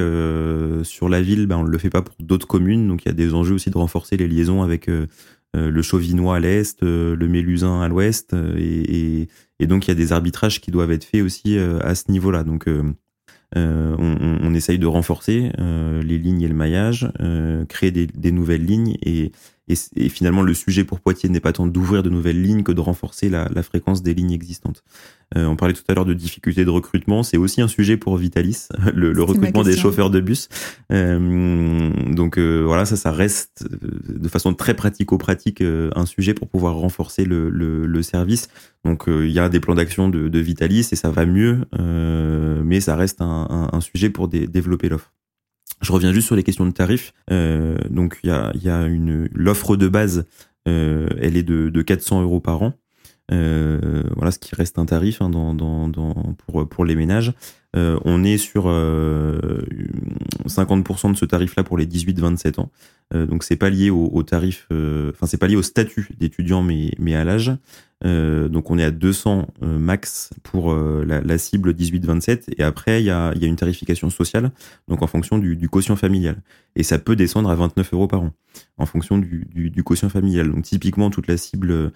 sur 0.83 1.09
la 1.09 1.21
ville, 1.21 1.47
ben, 1.47 1.57
on 1.57 1.63
ne 1.63 1.69
le 1.69 1.77
fait 1.77 1.89
pas 1.89 2.01
pour 2.01 2.15
d'autres 2.19 2.47
communes. 2.47 2.87
Donc, 2.87 3.05
il 3.05 3.09
y 3.09 3.11
a 3.11 3.15
des 3.15 3.33
enjeux 3.33 3.55
aussi 3.55 3.69
de 3.69 3.77
renforcer 3.77 4.17
les 4.17 4.27
liaisons 4.27 4.61
avec 4.61 4.89
le 5.53 5.81
Chauvinois 5.81 6.35
à 6.35 6.39
l'est, 6.39 6.81
le 6.81 7.27
Mélusin 7.27 7.81
à 7.81 7.87
l'ouest, 7.87 8.35
et, 8.57 9.27
et, 9.59 9.67
donc 9.67 9.87
il 9.87 9.89
y 9.89 9.91
a 9.91 9.95
des 9.95 10.11
arbitrages 10.11 10.61
qui 10.61 10.69
doivent 10.69 10.91
être 10.91 11.05
faits 11.05 11.23
aussi 11.23 11.57
à 11.57 11.95
ce 11.95 12.11
niveau-là. 12.11 12.43
Donc, 12.43 12.67
on, 13.57 14.37
on, 14.41 14.53
essaye 14.53 14.79
de 14.79 14.87
renforcer 14.87 15.51
les 15.57 16.17
lignes 16.17 16.41
et 16.41 16.47
le 16.47 16.55
maillage, 16.55 17.09
créer 17.69 17.91
des, 17.91 18.31
nouvelles 18.31 18.65
lignes 18.65 18.97
et, 19.01 19.31
finalement, 20.09 20.41
le 20.41 20.53
sujet 20.53 20.83
pour 20.83 20.99
Poitiers 20.99 21.29
n'est 21.29 21.39
pas 21.39 21.53
tant 21.53 21.67
d'ouvrir 21.67 22.03
de 22.03 22.09
nouvelles 22.09 22.41
lignes 22.41 22.63
que 22.63 22.71
de 22.71 22.81
renforcer 22.81 23.29
la 23.29 23.63
fréquence 23.63 24.03
des 24.03 24.13
lignes 24.13 24.31
existantes. 24.31 24.83
Euh, 25.35 25.45
on 25.45 25.55
parlait 25.55 25.73
tout 25.73 25.83
à 25.89 25.93
l'heure 25.93 26.05
de 26.05 26.13
difficultés 26.13 26.63
de 26.63 26.69
recrutement, 26.69 27.21
c'est 27.21 27.37
aussi 27.37 27.61
un 27.61 27.67
sujet 27.67 27.97
pour 27.97 28.15
Vitalis, 28.15 28.67
le, 28.93 29.11
le 29.11 29.23
recrutement 29.23 29.63
des 29.63 29.75
chauffeurs 29.75 30.09
de 30.09 30.21
bus. 30.21 30.47
Euh, 30.91 31.89
donc 32.13 32.37
euh, 32.37 32.63
voilà, 32.65 32.85
ça, 32.85 32.95
ça 32.95 33.11
reste 33.11 33.65
de 33.69 34.27
façon 34.29 34.53
très 34.53 34.73
pratico-pratique 34.73 35.61
un 35.61 36.05
sujet 36.05 36.33
pour 36.33 36.47
pouvoir 36.47 36.75
renforcer 36.75 37.25
le, 37.25 37.49
le, 37.49 37.85
le 37.85 38.01
service. 38.03 38.47
Donc 38.85 39.05
il 39.07 39.31
y 39.31 39.39
a 39.39 39.49
des 39.49 39.59
plans 39.59 39.75
d'action 39.75 40.07
de, 40.09 40.29
de, 40.29 40.39
Vitalis 40.39 40.87
et 40.91 40.95
ça 40.95 41.09
va 41.11 41.25
mieux, 41.25 41.65
mais 42.63 42.79
ça 42.79 42.95
reste 42.95 43.21
un, 43.21 43.47
un, 43.49 43.69
un 43.73 43.81
sujet 43.81 44.09
pour 44.09 44.27
développer 44.29 44.87
l'offre. 44.87 45.11
Je 45.81 45.91
reviens 45.91 46.11
juste 46.11 46.27
sur 46.27 46.35
les 46.35 46.43
questions 46.43 46.65
de 46.65 46.71
tarifs. 46.71 47.13
Euh, 47.31 47.77
donc 47.89 48.19
il 48.23 48.29
y 48.29 48.33
a, 48.33 48.51
y 48.55 48.69
a 48.69 48.85
une 48.85 49.29
l'offre 49.33 49.75
de 49.75 49.87
base, 49.87 50.25
euh, 50.67 51.07
elle 51.19 51.37
est 51.37 51.43
de, 51.43 51.69
de 51.69 51.81
400 51.81 52.23
euros 52.23 52.39
par 52.39 52.63
an. 52.63 52.73
Euh, 53.31 54.03
voilà 54.15 54.31
ce 54.31 54.39
qui 54.39 54.55
reste 54.55 54.79
un 54.79 54.85
tarif 54.85 55.21
hein, 55.21 55.29
pour 56.65 56.85
les 56.85 56.95
ménages. 56.95 57.33
Euh, 57.75 57.99
on 58.05 58.23
est 58.23 58.37
sur 58.37 58.65
50% 58.65 58.69
euh, 58.69 59.61
de 61.11 61.17
ce 61.17 61.25
tarif-là 61.25 61.63
pour 61.63 61.77
les 61.77 61.85
18-27 61.85 62.59
ans. 62.59 62.71
Euh, 63.13 63.25
donc 63.25 63.43
c'est 63.43 63.55
pas 63.55 63.67
au, 63.67 64.23
pas 64.23 65.47
lié 65.47 65.55
au 65.55 65.61
statut 65.61 66.09
d'étudiant, 66.17 66.63
mais, 66.63 67.15
à 67.15 67.23
l'âge. 67.23 67.51
donc 68.03 68.71
on 68.71 68.77
est 68.77 68.83
à 68.83 68.91
200 68.91 69.47
max 69.61 70.31
pour 70.43 70.73
la, 70.73 71.37
cible 71.37 71.73
18-27 71.73 72.53
et 72.57 72.63
après 72.63 73.01
il 73.01 73.05
y 73.05 73.11
a, 73.11 73.33
une 73.41 73.55
tarification 73.55 74.09
sociale, 74.09 74.51
donc 74.87 75.01
en 75.01 75.07
fonction 75.07 75.37
du, 75.37 75.69
quotient 75.69 75.95
familial. 75.95 76.41
Et 76.75 76.83
ça 76.83 76.99
peut 76.99 77.15
descendre 77.15 77.49
à 77.49 77.55
29 77.55 77.93
euros 77.93 78.07
par 78.07 78.21
an 78.21 78.31
en 78.77 78.85
fonction 78.85 79.17
du 79.17 79.83
quotient 79.83 80.09
familial. 80.09 80.51
Donc 80.51 80.63
typiquement 80.63 81.09
toute 81.09 81.27
la 81.27 81.37
cible 81.37 81.91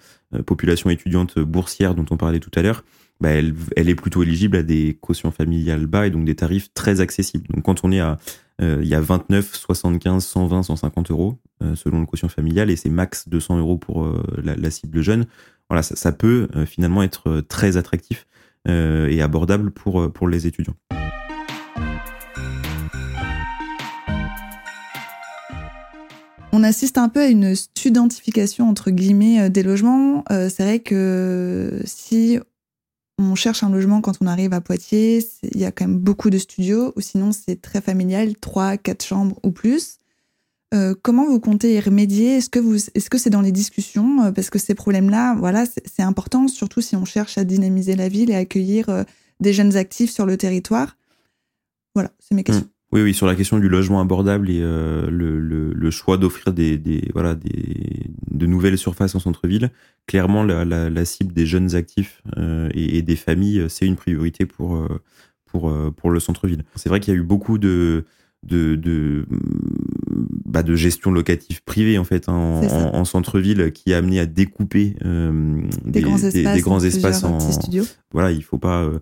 population 0.46 0.90
étudiante 0.90 1.38
boursière 1.38 1.94
dont 1.94 2.06
on 2.10 2.16
parlait 2.16 2.40
tout 2.40 2.50
à 2.54 2.62
l'heure, 2.62 2.84
bah, 3.22 3.30
elle, 3.30 3.88
est 3.88 3.94
plutôt 3.94 4.24
éligible 4.24 4.56
à 4.56 4.64
des 4.64 4.98
cautions 5.00 5.30
familiales 5.30 5.86
bas 5.86 6.08
et 6.08 6.10
donc 6.10 6.24
des 6.24 6.34
tarifs 6.34 6.74
très 6.74 7.00
accessibles. 7.00 7.46
Donc 7.54 7.62
quand 7.62 7.84
on 7.84 7.92
est 7.92 8.00
à, 8.00 8.18
euh, 8.60 8.80
il 8.82 8.88
y 8.88 8.96
a 8.96 9.00
29, 9.00 9.54
75, 9.54 10.24
120, 10.24 10.64
150 10.64 11.12
euros 11.12 11.38
euh, 11.62 11.76
selon 11.76 12.00
le 12.00 12.06
quotient 12.06 12.28
familial 12.28 12.68
et 12.68 12.74
c'est 12.74 12.90
max 12.90 13.28
200 13.28 13.58
euros 13.58 13.78
pour 13.78 14.04
euh, 14.04 14.20
la, 14.42 14.70
cible 14.72 15.02
jeune. 15.02 15.26
Voilà, 15.70 15.84
ça, 15.84 15.94
ça 15.94 16.10
peut 16.10 16.48
finalement 16.66 17.04
être 17.04 17.40
très 17.42 17.76
attractif 17.76 18.26
et 18.68 19.22
abordable 19.22 19.70
pour 19.70 20.12
pour 20.12 20.28
les 20.28 20.46
étudiants. 20.46 20.74
On 26.52 26.62
assiste 26.62 26.98
un 26.98 27.08
peu 27.08 27.20
à 27.20 27.28
une 27.28 27.54
studentification 27.54 28.68
entre 28.68 28.90
guillemets 28.90 29.48
des 29.48 29.62
logements. 29.62 30.24
c'est 30.28 30.62
vrai 30.62 30.80
que 30.80 31.80
si 31.86 32.38
on 33.18 33.34
cherche 33.34 33.62
un 33.62 33.70
logement 33.70 34.00
quand 34.00 34.18
on 34.20 34.26
arrive 34.26 34.52
à 34.52 34.60
Poitiers, 34.60 35.24
il 35.42 35.60
y 35.60 35.64
a 35.64 35.72
quand 35.72 35.86
même 35.86 35.98
beaucoup 35.98 36.30
de 36.30 36.38
studios, 36.38 36.92
ou 36.96 37.00
sinon 37.00 37.32
c'est 37.32 37.60
très 37.60 37.80
familial, 37.80 38.36
trois, 38.36 38.76
quatre 38.76 39.04
chambres 39.04 39.38
ou 39.42 39.50
plus. 39.50 39.98
Euh, 40.74 40.94
comment 41.02 41.26
vous 41.26 41.38
comptez 41.38 41.74
y 41.74 41.80
remédier? 41.80 42.36
Est-ce 42.38 42.48
que 43.10 43.18
c'est 43.18 43.30
dans 43.30 43.42
les 43.42 43.52
discussions? 43.52 44.24
Euh, 44.24 44.32
Parce 44.32 44.48
que 44.48 44.58
ces 44.58 44.74
problèmes-là, 44.74 45.34
voilà, 45.34 45.64
c'est 45.66 46.02
important, 46.02 46.48
surtout 46.48 46.80
si 46.80 46.96
on 46.96 47.04
cherche 47.04 47.36
à 47.36 47.44
dynamiser 47.44 47.94
la 47.94 48.08
ville 48.08 48.30
et 48.30 48.34
accueillir 48.34 48.88
euh, 48.88 49.04
des 49.40 49.52
jeunes 49.52 49.76
actifs 49.76 50.10
sur 50.10 50.24
le 50.24 50.38
territoire. 50.38 50.96
Voilà, 51.94 52.10
c'est 52.20 52.34
mes 52.34 52.42
questions. 52.42 52.64
Mmh. 52.64 52.70
Oui, 52.92 53.00
oui, 53.00 53.14
sur 53.14 53.26
la 53.26 53.34
question 53.34 53.58
du 53.58 53.68
logement 53.68 54.00
abordable 54.00 54.50
et 54.50 54.60
euh, 54.60 55.08
le, 55.10 55.40
le, 55.40 55.72
le, 55.72 55.90
choix 55.90 56.18
d'offrir 56.18 56.52
des, 56.52 56.76
des, 56.76 57.08
voilà, 57.14 57.34
des, 57.34 58.10
de 58.30 58.46
nouvelles 58.46 58.76
surfaces 58.76 59.14
en 59.14 59.18
centre-ville, 59.18 59.70
clairement, 60.06 60.44
la, 60.44 60.66
la, 60.66 60.90
la, 60.90 61.04
cible 61.06 61.32
des 61.32 61.46
jeunes 61.46 61.74
actifs 61.74 62.22
euh, 62.36 62.68
et, 62.74 62.98
et, 62.98 63.02
des 63.02 63.16
familles, 63.16 63.64
c'est 63.68 63.86
une 63.86 63.96
priorité 63.96 64.44
pour, 64.44 64.76
euh, 64.76 65.00
pour, 65.46 65.70
euh, 65.70 65.90
pour 65.90 66.10
le 66.10 66.20
centre-ville. 66.20 66.64
C'est 66.74 66.90
vrai 66.90 67.00
qu'il 67.00 67.14
y 67.14 67.16
a 67.16 67.20
eu 67.20 67.24
beaucoup 67.24 67.56
de, 67.56 68.04
de, 68.42 68.74
de, 68.74 69.26
bah, 70.44 70.62
de 70.62 70.74
gestion 70.74 71.12
locative 71.12 71.62
privée 71.62 71.98
en 71.98 72.04
fait 72.04 72.28
hein, 72.28 72.32
en, 72.34 72.96
en 72.96 73.04
centre-ville 73.04 73.72
qui 73.72 73.94
a 73.94 73.98
amené 73.98 74.18
à 74.18 74.26
découper 74.26 74.96
euh, 75.04 75.62
des, 75.84 75.92
des, 75.92 76.00
grands 76.02 76.18
espaces, 76.18 76.54
des 76.54 76.60
grands 76.60 76.80
espaces 76.80 77.24
en, 77.24 77.38
voilà 78.10 78.32
il 78.32 78.42
faut 78.42 78.58
pas 78.58 78.82
euh, 78.82 78.98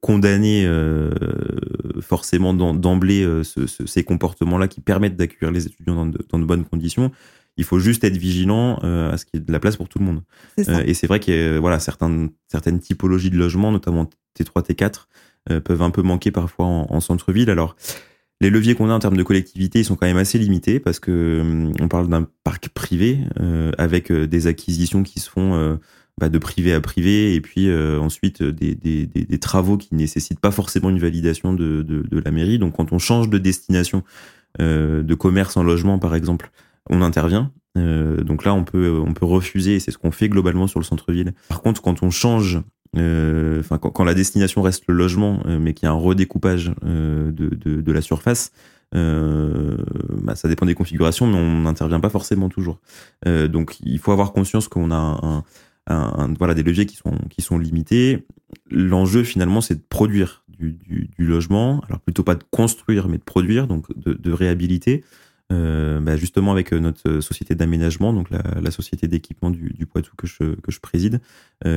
condamner 0.00 0.64
euh, 0.66 1.10
forcément 2.00 2.52
d'emblée 2.52 3.22
euh, 3.22 3.44
ce, 3.44 3.66
ce, 3.66 3.86
ces 3.86 4.02
comportements-là 4.02 4.68
qui 4.68 4.80
permettent 4.80 5.16
d'accueillir 5.16 5.52
les 5.52 5.66
étudiants 5.66 5.94
dans 5.94 6.06
de, 6.06 6.18
dans 6.28 6.38
de, 6.38 6.44
bonnes 6.44 6.64
conditions. 6.64 7.12
Il 7.56 7.64
faut 7.64 7.78
juste 7.78 8.04
être 8.04 8.16
vigilant 8.16 8.80
euh, 8.82 9.12
à 9.12 9.16
ce 9.16 9.24
qu'il 9.24 9.40
y 9.40 9.42
ait 9.42 9.46
de 9.46 9.52
la 9.52 9.60
place 9.60 9.76
pour 9.76 9.88
tout 9.88 9.98
le 9.98 10.04
monde. 10.04 10.22
et 10.58 10.94
c'est 10.94 11.06
vrai 11.06 11.20
que 11.20 11.58
voilà 11.58 11.78
certaines 11.78 12.30
certaines 12.48 12.80
typologies 12.80 13.30
de 13.30 13.38
logements, 13.38 13.72
notamment 13.72 14.10
T3, 14.38 14.62
T4, 14.66 15.60
peuvent 15.60 15.82
un 15.82 15.90
peu 15.90 16.02
manquer 16.02 16.32
parfois 16.32 16.66
en, 16.66 16.86
en 16.90 17.00
centre-ville. 17.00 17.48
Alors 17.48 17.76
les 18.40 18.50
leviers 18.50 18.74
qu'on 18.74 18.90
a 18.90 18.92
en 18.92 18.98
termes 18.98 19.16
de 19.16 19.22
collectivité, 19.22 19.80
ils 19.80 19.84
sont 19.84 19.96
quand 19.96 20.06
même 20.06 20.16
assez 20.16 20.38
limités 20.38 20.78
parce 20.78 21.00
que 21.00 21.40
hum, 21.40 21.72
on 21.80 21.88
parle 21.88 22.08
d'un 22.08 22.26
parc 22.44 22.68
privé 22.68 23.20
euh, 23.40 23.72
avec 23.78 24.10
euh, 24.10 24.26
des 24.26 24.46
acquisitions 24.46 25.02
qui 25.02 25.20
se 25.20 25.30
font 25.30 25.54
euh, 25.54 25.76
bah, 26.18 26.28
de 26.28 26.38
privé 26.38 26.72
à 26.72 26.80
privé 26.80 27.34
et 27.34 27.40
puis 27.40 27.70
ensuite 27.72 28.42
des, 28.42 28.74
des, 28.74 29.06
des, 29.06 29.38
travaux 29.38 29.76
qui 29.76 29.94
nécessitent 29.94 30.40
pas 30.40 30.50
forcément 30.50 30.88
une 30.88 30.98
validation 30.98 31.52
de, 31.52 31.82
de, 31.82 32.02
de, 32.02 32.18
la 32.18 32.30
mairie. 32.30 32.58
Donc 32.58 32.76
quand 32.76 32.92
on 32.92 32.98
change 32.98 33.28
de 33.28 33.38
destination 33.38 34.02
de 34.58 35.14
commerce 35.14 35.56
en 35.56 35.62
logement 35.62 35.98
par 35.98 36.14
exemple, 36.14 36.50
on 36.88 37.02
intervient. 37.02 37.52
donc 37.74 38.44
là 38.46 38.54
on 38.54 38.64
peut 38.64 38.98
on 39.06 39.12
peut 39.12 39.26
refuser 39.26 39.76
et 39.76 39.80
c'est 39.80 39.90
ce 39.90 39.98
qu'on 39.98 40.10
fait 40.10 40.30
globalement 40.30 40.66
sur 40.66 40.80
le 40.80 40.84
centre-ville. 40.84 41.34
Par 41.48 41.60
contre 41.60 41.82
quand 41.82 42.02
on 42.02 42.10
change 42.10 42.62
euh, 42.96 43.60
enfin 43.60 43.78
quand, 43.78 44.04
la 44.04 44.14
destination 44.14 44.62
reste 44.62 44.84
le 44.88 44.94
logement, 44.94 45.40
euh, 45.46 45.58
mais 45.58 45.74
qu'il 45.74 45.86
y 45.86 45.88
a 45.88 45.92
un 45.92 45.98
redécoupage 45.98 46.72
euh, 46.84 47.30
de, 47.30 47.48
de, 47.48 47.80
de, 47.80 47.92
la 47.92 48.00
surface, 48.00 48.52
bah, 48.92 50.34
ça 50.34 50.48
dépend 50.48 50.64
des 50.64 50.74
configurations, 50.74 51.26
mais 51.26 51.36
on 51.36 51.62
n'intervient 51.62 52.00
pas 52.00 52.08
forcément 52.08 52.48
toujours. 52.48 52.78
donc 53.26 53.76
il 53.84 53.98
faut 53.98 54.12
avoir 54.12 54.32
conscience 54.32 54.68
qu'on 54.68 54.90
a 54.90 54.96
un, 54.96 55.44
voilà 55.88 56.54
des 56.54 56.62
leviers 56.62 56.86
qui 56.86 56.96
sont 56.96 57.18
qui 57.30 57.42
sont 57.42 57.58
limités. 57.58 58.26
L'enjeu 58.70 59.24
finalement, 59.24 59.60
c'est 59.60 59.74
de 59.74 59.84
produire 59.88 60.44
du, 60.58 61.10
du, 61.18 61.26
logement, 61.26 61.82
alors 61.88 62.00
plutôt 62.00 62.22
pas 62.22 62.34
de 62.34 62.44
construire, 62.50 63.08
mais 63.08 63.18
de 63.18 63.22
produire, 63.22 63.66
donc 63.66 63.86
de, 63.96 64.32
réhabiliter. 64.32 65.04
Euh, 65.52 66.00
bah 66.00 66.16
justement 66.16 66.50
avec 66.50 66.72
euh, 66.72 66.80
notre 66.80 67.08
euh, 67.08 67.20
société 67.20 67.54
d'aménagement, 67.54 68.12
donc 68.12 68.26
la, 68.30 68.70
société 68.72 69.06
d'équipement 69.06 69.50
du, 69.50 69.86
Poitou 69.86 70.10
que 70.16 70.26
je, 70.26 70.56
que 70.56 70.72
je 70.72 70.80
préside, 70.80 71.20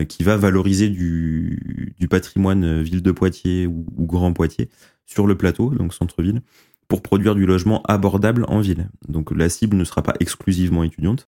qui 0.08 0.24
va 0.24 0.38
valoriser 0.38 0.90
du, 0.90 1.94
du, 2.00 2.08
patrimoine 2.08 2.82
ville 2.82 3.04
de 3.04 3.12
Poitiers 3.12 3.68
ou, 3.68 3.86
ou, 3.96 4.08
Grand 4.08 4.34
Poitiers 4.34 4.70
sur 5.06 5.28
le 5.28 5.36
plateau, 5.36 5.70
donc 5.70 5.94
centre-ville, 5.94 6.42
pour 6.88 7.04
produire 7.04 7.36
du 7.36 7.46
logement 7.46 7.84
abordable 7.84 8.46
en 8.48 8.60
ville. 8.60 8.90
Donc 9.08 9.32
la 9.32 9.50
cible 9.50 9.78
ne 9.78 9.84
sera 9.84 10.02
pas 10.02 10.16
exclusivement 10.20 10.84
étudiante. 10.84 11.28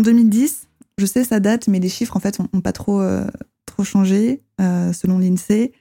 En 0.00 0.02
2010, 0.02 0.66
je 0.96 1.04
sais 1.04 1.24
ça 1.24 1.40
date, 1.40 1.68
mais 1.68 1.78
les 1.78 1.90
chiffres 1.90 2.16
en 2.16 2.20
fait 2.20 2.38
n'ont 2.38 2.62
pas 2.62 2.72
trop, 2.72 3.02
euh, 3.02 3.26
changé 3.82 4.40
euh, 4.58 4.94
selon 4.94 5.18
l'INSEE. 5.18 5.72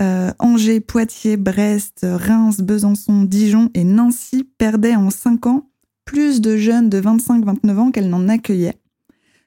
Euh, 0.00 0.32
Angers, 0.40 0.80
Poitiers, 0.80 1.36
Brest, 1.36 2.00
Reims, 2.02 2.62
Besançon, 2.62 3.22
Dijon 3.22 3.70
et 3.74 3.84
Nancy 3.84 4.42
perdaient 4.58 4.96
en 4.96 5.10
5 5.10 5.46
ans 5.46 5.70
plus 6.04 6.40
de 6.40 6.56
jeunes 6.56 6.88
de 6.88 7.00
25-29 7.00 7.76
ans 7.76 7.90
qu'elles 7.92 8.08
n'en 8.08 8.28
accueillaient. 8.28 8.80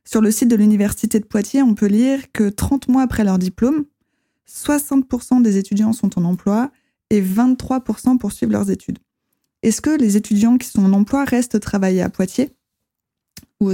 Sur 0.05 0.21
le 0.21 0.31
site 0.31 0.47
de 0.47 0.55
l'Université 0.55 1.19
de 1.19 1.25
Poitiers, 1.25 1.61
on 1.61 1.75
peut 1.75 1.87
lire 1.87 2.31
que 2.31 2.47
30 2.47 2.87
mois 2.87 3.01
après 3.01 3.25
leur 3.25 3.37
diplôme, 3.37 3.83
60% 4.49 5.41
des 5.41 5.57
étudiants 5.57 5.91
sont 5.91 6.17
en 6.17 6.23
emploi 6.23 6.71
et 7.09 7.21
23% 7.21 8.17
poursuivent 8.17 8.51
leurs 8.51 8.71
études. 8.71 8.99
Est-ce 9.63 9.81
que 9.81 9.89
les 9.89 10.15
étudiants 10.15 10.57
qui 10.57 10.69
sont 10.69 10.85
en 10.85 10.93
emploi 10.93 11.25
restent 11.25 11.59
travailler 11.59 12.01
à 12.01 12.09
Poitiers? 12.09 12.51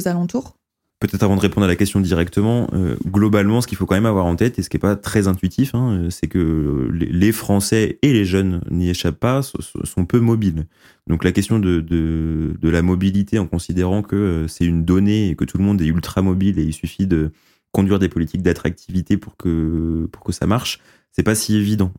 Alentours 0.07 0.55
Peut-être 0.99 1.23
avant 1.23 1.37
de 1.37 1.41
répondre 1.41 1.63
à 1.63 1.67
la 1.69 1.77
question 1.77 2.01
directement, 2.01 2.67
euh, 2.73 2.97
globalement, 3.07 3.61
ce 3.61 3.67
qu'il 3.67 3.77
faut 3.77 3.85
quand 3.85 3.95
même 3.95 4.05
avoir 4.05 4.25
en 4.25 4.35
tête, 4.35 4.59
et 4.59 4.63
ce 4.63 4.69
qui 4.69 4.75
n'est 4.75 4.81
pas 4.81 4.97
très 4.97 5.29
intuitif, 5.29 5.73
hein, 5.73 6.07
c'est 6.09 6.27
que 6.27 6.89
les 6.91 7.31
Français 7.31 7.99
et 8.01 8.11
les 8.11 8.25
jeunes 8.25 8.61
n'y 8.69 8.89
échappent 8.89 9.19
pas, 9.19 9.41
sont 9.41 10.05
peu 10.05 10.19
mobiles. 10.19 10.65
Donc 11.07 11.23
la 11.23 11.31
question 11.31 11.57
de, 11.57 12.57
la 12.61 12.81
mobilité, 12.81 13.39
en 13.39 13.47
considérant 13.47 14.01
que 14.01 14.17
euh, 14.17 14.47
c'est 14.49 14.65
une 14.65 14.83
donnée 14.83 15.29
et 15.29 15.35
que 15.35 15.45
tout 15.45 15.57
le 15.57 15.63
monde 15.63 15.81
est 15.81 15.85
ultra 15.85 16.21
mobile 16.21 16.59
et 16.59 16.63
il 16.63 16.73
suffit 16.73 17.07
de 17.07 17.31
conduire 17.71 17.99
des 17.99 18.09
politiques 18.09 18.41
d'attractivité 18.41 19.15
pour 19.15 19.37
que, 19.37 20.09
ça 20.31 20.47
marche, 20.47 20.81
c'est 21.13 21.23
pas 21.23 21.35
si 21.35 21.55
évident. 21.55 21.93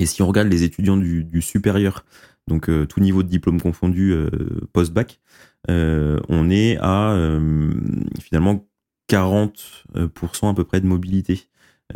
Et 0.00 0.06
si 0.06 0.22
on 0.22 0.26
regarde 0.26 0.48
les 0.48 0.64
étudiants 0.64 0.96
du 0.96 1.40
supérieur, 1.40 2.04
donc 2.50 2.70
tout 2.88 3.00
niveau 3.00 3.22
de 3.22 3.28
diplôme 3.28 3.60
confondu 3.60 4.14
post-bac, 4.74 5.20
euh, 5.68 6.18
on 6.28 6.48
est 6.50 6.78
à 6.80 7.12
euh, 7.12 7.70
finalement 8.20 8.66
40% 9.10 10.50
à 10.50 10.54
peu 10.54 10.64
près 10.64 10.80
de 10.80 10.86
mobilité. 10.86 11.46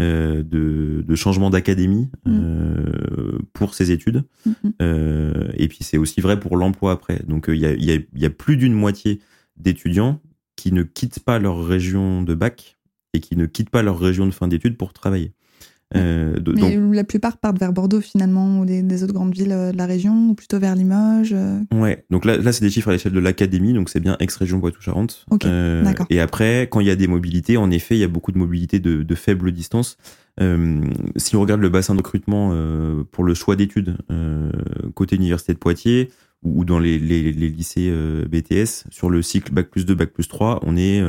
Euh, 0.01 0.43
de, 0.43 1.05
de, 1.07 1.15
changement 1.15 1.51
d'académie 1.51 2.11
mm. 2.27 3.45
pour 3.53 3.75
ses 3.75 3.93
études. 3.93 4.25
Mm-hmm. 4.45 5.53
et 5.55 5.69
puis 5.69 5.79
c'est 5.83 5.99
aussi 5.99 6.21
vrai 6.21 6.41
pour 6.41 6.57
l'emploi 6.57 6.91
après. 6.91 7.23
Donc 7.29 7.45
il 7.47 7.59
y 7.59 7.65
a, 7.65 7.75
y, 7.77 8.27
a, 8.27 8.31
plus 8.31 8.57
d'une 8.57 8.73
moitié 8.73 9.21
d'étudiants 9.57 10.21
qui 10.57 10.73
ne 10.73 10.83
quittent 10.83 11.21
pas 11.21 11.39
leur 11.39 11.65
région 11.65 12.23
de 12.23 12.35
bac 12.35 12.77
et 13.13 13.21
qui 13.21 13.37
ne 13.37 13.47
quittent 13.47 13.71
pas 13.71 13.85
leur 13.85 14.01
région 14.01 14.27
de 14.27 14.33
fin 14.33 14.49
d'études 14.49 14.77
pour 14.77 14.93
travailler. 14.93 15.33
Euh, 15.97 16.39
Mais 16.57 16.77
la 16.93 17.05
plupart 17.05 17.39
partent 17.39 17.59
vers 17.59 17.73
Bordeaux 17.73 18.01
finalement, 18.01 18.61
ou 18.61 18.65
des, 18.65 19.03
autres 19.03 19.13
grandes 19.13 19.35
villes 19.35 19.53
euh, 19.53 19.73
de 19.73 19.77
la 19.77 19.87
région, 19.87 20.31
ou 20.31 20.35
plutôt 20.35 20.59
vers 20.59 20.75
Limoges. 20.75 21.35
Euh. 21.35 21.61
Ouais, 21.73 22.05
donc 22.11 22.25
là, 22.25 22.37
là 22.37 22.53
c'est 22.53 22.65
des 22.65 22.71
chiffres 22.71 22.89
à 22.89 22.93
l'échelle 22.93 23.13
de 23.13 23.21
l'académie, 23.21 23.73
donc 23.73 23.89
c'est 23.89 24.01
bien 24.01 24.17
ex-région 24.21 24.61
Poitou-Charentes. 24.61 25.25
Ok, 25.31 25.47
d'accord. 25.85 26.07
Et 26.11 26.21
après, 26.21 26.69
quand 26.71 26.81
il 26.81 26.87
y 26.87 26.91
a 26.91 26.97
des 26.97 27.07
mobilités, 27.07 27.57
en 27.57 27.71
effet, 27.71 27.97
il 27.97 28.01
y 28.01 28.05
a 28.05 28.09
beaucoup 28.09 28.33
de 28.33 28.39
mobilités 28.39 28.81
de, 28.81 29.03
de 29.03 29.15
faible 29.15 29.53
distance. 29.53 29.97
si 31.17 31.37
on 31.37 31.41
regarde 31.41 31.61
le 31.61 31.69
bassin 31.69 31.95
de 31.95 31.99
recrutement 31.99 32.53
pour 33.13 33.25
le 33.25 33.35
choix 33.35 33.57
d'études 33.57 33.97
côté 34.95 35.17
université 35.17 35.53
de 35.53 35.59
Poitiers 35.59 36.11
ou 36.43 36.65
dans 36.65 36.79
les, 36.79 36.99
les, 36.99 37.33
les 37.33 37.49
lycées 37.49 37.93
BTS, 38.29 38.85
sur 38.91 39.11
le 39.11 39.23
cycle 39.23 39.53
Bac 39.53 39.71
plus 39.71 39.87
2, 39.87 39.95
Bac 39.95 40.11
plus 40.11 40.29
3, 40.29 40.61
on 40.63 40.77
est 40.77 41.01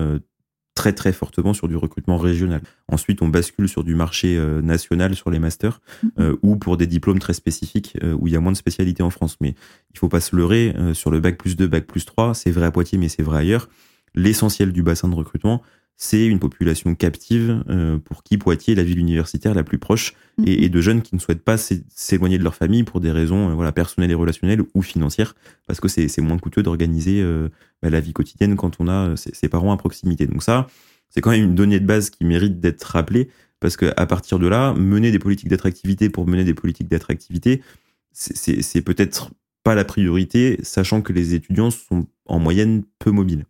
très 0.76 0.94
très 0.94 1.14
fortement 1.14 1.54
sur 1.54 1.68
du 1.68 1.76
recrutement 1.78 2.18
régional. 2.18 2.62
Ensuite, 2.90 3.22
on 3.22 3.30
bascule 3.30 3.68
sur 3.68 3.84
du 3.84 3.96
marché 3.96 4.38
euh, 4.38 4.62
national 4.62 5.16
sur 5.16 5.32
les 5.32 5.40
masters 5.40 5.80
mm-hmm. 6.04 6.10
euh, 6.20 6.36
ou 6.44 6.58
pour 6.58 6.78
des 6.78 6.86
diplômes 6.86 7.20
très 7.20 7.34
spécifiques 7.34 7.98
euh, 8.04 8.14
où 8.14 8.28
il 8.28 8.34
y 8.34 8.36
a 8.36 8.42
moins 8.42 8.52
de 8.52 8.58
spécialités 8.58 9.02
en 9.02 9.10
France. 9.10 9.38
Mais 9.40 9.56
il 9.94 9.98
faut 9.98 10.10
pas 10.10 10.20
se 10.20 10.36
leurrer 10.36 10.76
sur 10.94 11.10
le 11.10 11.22
bac 11.22 11.38
plus 11.38 11.56
2, 11.56 11.68
bac 11.68 11.88
plus 11.88 12.06
3, 12.06 12.34
c'est 12.34 12.52
vrai 12.52 12.66
à 12.66 12.72
Poitiers, 12.72 12.98
mais 12.98 13.08
c'est 13.08 13.24
vrai 13.24 13.40
ailleurs. 13.40 13.70
L'essentiel 14.14 14.74
du 14.74 14.84
bassin 14.84 15.08
de 15.08 15.16
recrutement, 15.16 15.62
c'est 15.98 16.26
une 16.26 16.40
population 16.40 16.94
captive 16.94 17.64
euh, 17.70 17.98
pour 17.98 18.24
qui 18.24 18.38
Poitiers 18.38 18.74
est 18.74 18.76
la 18.76 18.84
ville 18.84 19.00
universitaire 19.00 19.54
la 19.54 19.64
plus 19.64 19.78
proche 19.78 20.14
et, 20.46 20.66
mhm. 20.66 20.70
de 20.70 20.82
jeunes 20.82 21.02
qui 21.02 21.16
ne 21.16 21.20
souhaitent 21.20 21.44
pas 21.44 21.58
s'éloigner 21.58 22.38
de 22.38 22.44
leur 22.44 22.56
famille 22.56 22.84
pour 22.84 23.00
des 23.00 23.12
raisons 23.12 23.50
euh, 23.50 23.54
voilà 23.54 23.72
personnelles 23.72 24.12
et 24.12 24.16
relationnelles 24.16 24.62
ou 24.74 24.82
financières 24.82 25.36
parce 25.68 25.80
que 25.80 25.88
c'est 25.88 26.20
moins 26.20 26.38
coûteux 26.38 26.64
d'organiser 26.64 27.22
euh, 27.22 27.50
bah, 27.82 27.90
la 27.90 28.02
vie 28.02 28.14
quotidienne 28.14 28.56
quand 28.56 28.80
on 28.80 28.88
a 28.88 29.16
ses, 29.16 29.48
parents 29.48 29.72
à 29.72 29.78
proximité. 29.78 30.28
Donc 30.28 30.44
ça, 30.44 30.68
c'est 31.10 31.22
quand 31.22 31.32
même 31.32 31.44
une 31.44 31.56
donnée 31.56 31.80
de 31.80 31.86
base 31.86 32.10
qui 32.10 32.26
mérite 32.26 32.60
d'être 32.60 32.84
rappelée 32.84 33.30
parce 33.62 33.78
que 33.78 33.94
à 33.96 34.06
partir 34.06 34.38
de 34.38 34.48
là, 34.48 34.74
mener 34.74 35.12
des 35.12 35.20
politiques 35.20 35.48
d'attractivité 35.48 36.10
pour 36.10 36.28
mener 36.28 36.44
des 36.44 36.54
politiques 36.54 36.90
d'attractivité, 36.90 37.62
c'est 38.12 38.82
peut-être 38.82 39.32
pas 39.64 39.76
la 39.76 39.86
priorité, 39.86 40.60
sachant 40.62 41.02
que 41.02 41.14
les 41.14 41.34
étudiants 41.34 41.72
sont 41.72 42.06
en 42.26 42.40
moyenne 42.40 42.84
peu 43.00 43.12
mobiles. 43.12 43.46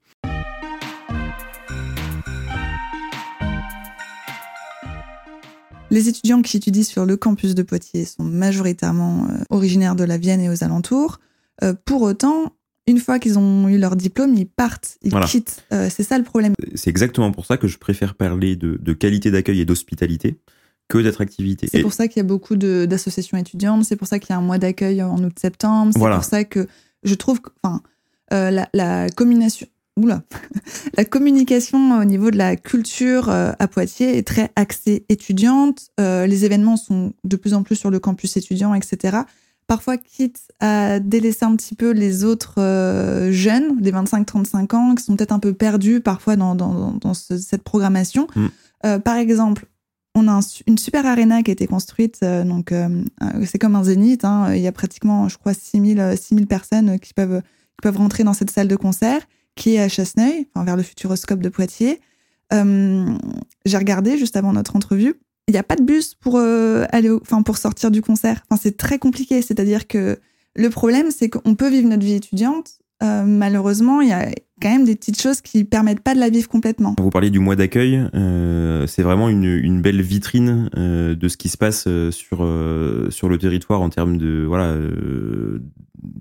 Les 5.91 6.09
étudiants 6.09 6.41
qui 6.41 6.57
étudient 6.57 6.83
sur 6.83 7.05
le 7.05 7.15
campus 7.15 7.55
de 7.55 7.63
Poitiers 7.63 8.05
sont 8.05 8.23
majoritairement 8.23 9.27
euh, 9.29 9.43
originaires 9.49 9.95
de 9.95 10.03
la 10.03 10.17
Vienne 10.17 10.41
et 10.41 10.49
aux 10.49 10.63
alentours. 10.63 11.19
Euh, 11.63 11.73
pour 11.85 12.01
autant, 12.01 12.53
une 12.87 12.97
fois 12.97 13.19
qu'ils 13.19 13.37
ont 13.37 13.67
eu 13.69 13.77
leur 13.77 13.95
diplôme, 13.95 14.33
ils 14.35 14.47
partent, 14.47 14.97
ils 15.03 15.13
quittent. 15.21 15.63
Euh, 15.71 15.89
c'est 15.89 16.03
ça 16.03 16.17
le 16.17 16.23
problème. 16.23 16.53
C'est 16.73 16.89
exactement 16.89 17.31
pour 17.31 17.45
ça 17.45 17.57
que 17.57 17.67
je 17.67 17.77
préfère 17.77 18.15
parler 18.15 18.55
de, 18.55 18.93
qualité 18.93 19.31
d'accueil 19.31 19.61
et 19.61 19.65
d'hospitalité 19.65 20.39
que 20.87 20.97
d'attractivité. 20.99 21.67
C'est 21.71 21.81
pour 21.81 21.93
ça 21.93 22.07
qu'il 22.07 22.17
y 22.17 22.25
a 22.25 22.27
beaucoup 22.27 22.55
d'associations 22.55 23.37
étudiantes, 23.37 23.85
c'est 23.85 23.95
pour 23.95 24.07
ça 24.07 24.19
qu'il 24.19 24.31
y 24.31 24.33
a 24.33 24.37
un 24.37 24.41
mois 24.41 24.59
d'accueil 24.59 25.01
en 25.01 25.17
août-septembre, 25.23 25.91
c'est 25.93 25.99
pour 25.99 26.23
ça 26.23 26.43
que 26.43 26.67
je 27.03 27.15
trouve 27.15 27.41
que 27.41 27.49
enfin, 27.63 27.81
la, 28.31 28.69
la, 28.71 29.09
combination, 29.09 29.65
Oula. 29.97 30.23
la 30.97 31.05
communication 31.05 31.99
au 31.99 32.03
niveau 32.03 32.29
de 32.29 32.37
la 32.37 32.57
culture 32.57 33.29
euh, 33.29 33.53
à 33.59 33.67
Poitiers 33.67 34.17
est 34.17 34.27
très 34.27 34.51
axée 34.55 35.05
étudiante. 35.07 35.87
Euh, 35.99 36.27
les 36.27 36.43
événements 36.43 36.75
sont 36.75 37.13
de 37.23 37.35
plus 37.37 37.53
en 37.53 37.63
plus 37.63 37.75
sur 37.75 37.89
le 37.89 37.99
campus 37.99 38.35
étudiant, 38.35 38.73
etc. 38.73 39.19
Parfois, 39.67 39.97
quitte 39.97 40.41
à 40.59 40.99
délaisser 40.99 41.45
un 41.45 41.55
petit 41.55 41.75
peu 41.75 41.91
les 41.91 42.25
autres 42.25 42.55
euh, 42.59 43.31
jeunes, 43.31 43.79
des 43.79 43.91
25-35 43.91 44.75
ans, 44.75 44.95
qui 44.95 45.03
sont 45.03 45.15
peut-être 45.15 45.31
un 45.31 45.39
peu 45.39 45.53
perdus 45.53 46.01
parfois 46.01 46.35
dans, 46.35 46.55
dans, 46.55 46.91
dans 46.91 47.13
cette 47.13 47.63
programmation. 47.63 48.27
Mm. 48.35 48.99
par 48.99 49.15
exemple, 49.15 49.65
on 50.13 50.27
a 50.27 50.39
une 50.67 50.77
super 50.77 51.05
arena 51.05 51.41
qui 51.41 51.51
a 51.51 51.53
été 51.53 51.67
construite, 51.67 52.19
donc 52.21 52.73
c'est 53.45 53.57
comme 53.57 53.75
un 53.75 53.83
zénith. 53.83 54.23
Hein. 54.23 54.53
il 54.53 54.61
y 54.61 54.67
a 54.67 54.71
pratiquement, 54.71 55.27
je 55.27 55.37
crois, 55.37 55.53
6000 55.53 56.15
6000 56.15 56.47
personnes 56.47 56.99
qui 56.99 57.13
peuvent 57.13 57.41
qui 57.41 57.81
peuvent 57.81 57.97
rentrer 57.97 58.23
dans 58.23 58.33
cette 58.33 58.51
salle 58.51 58.67
de 58.67 58.75
concert 58.75 59.21
qui 59.55 59.75
est 59.75 59.79
à 59.79 59.87
Chasseneuil, 59.87 60.47
enfin, 60.53 60.65
vers 60.65 60.77
le 60.77 60.83
Futuroscope 60.83 61.39
de 61.39 61.49
Poitiers. 61.49 62.01
Euh, 62.53 63.05
j'ai 63.65 63.77
regardé 63.77 64.17
juste 64.17 64.35
avant 64.35 64.53
notre 64.53 64.75
entrevue. 64.75 65.15
Il 65.47 65.51
n'y 65.51 65.57
a 65.57 65.63
pas 65.63 65.75
de 65.75 65.83
bus 65.83 66.15
pour 66.15 66.37
euh, 66.37 66.85
aller, 66.89 67.09
enfin 67.09 67.41
pour 67.41 67.57
sortir 67.57 67.91
du 67.91 68.01
concert. 68.01 68.43
Enfin, 68.49 68.59
c'est 68.61 68.77
très 68.77 68.99
compliqué. 68.99 69.41
C'est-à-dire 69.41 69.87
que 69.87 70.19
le 70.55 70.69
problème, 70.69 71.11
c'est 71.11 71.29
qu'on 71.29 71.55
peut 71.55 71.69
vivre 71.69 71.87
notre 71.87 72.03
vie 72.03 72.13
étudiante 72.13 72.79
euh, 73.03 73.23
malheureusement, 73.23 74.01
il 74.01 74.09
y 74.09 74.13
a 74.13 74.29
quand 74.61 74.69
même 74.69 74.85
des 74.85 74.95
petites 74.95 75.21
choses 75.21 75.41
qui 75.41 75.65
permettent 75.65 76.01
pas 76.01 76.15
de 76.15 76.19
la 76.19 76.29
vivre 76.29 76.47
complètement. 76.47 76.95
Vous 76.97 77.09
parliez 77.09 77.29
du 77.29 77.39
mois 77.39 77.55
d'accueil, 77.55 78.01
euh, 78.13 78.87
c'est 78.87 79.01
vraiment 79.01 79.29
une, 79.29 79.81
belle 79.81 80.01
vitrine 80.01 80.69
euh, 80.77 81.15
de 81.15 81.27
ce 81.27 81.37
qui 81.37 81.49
se 81.49 81.57
passe 81.57 81.85
euh, 81.87 82.11
sur 82.11 82.37
sur 83.09 83.29
le 83.29 83.37
territoire 83.37 83.81
en 83.81 83.89
termes 83.89 84.17
de 84.17 84.45
voilà 84.47 84.77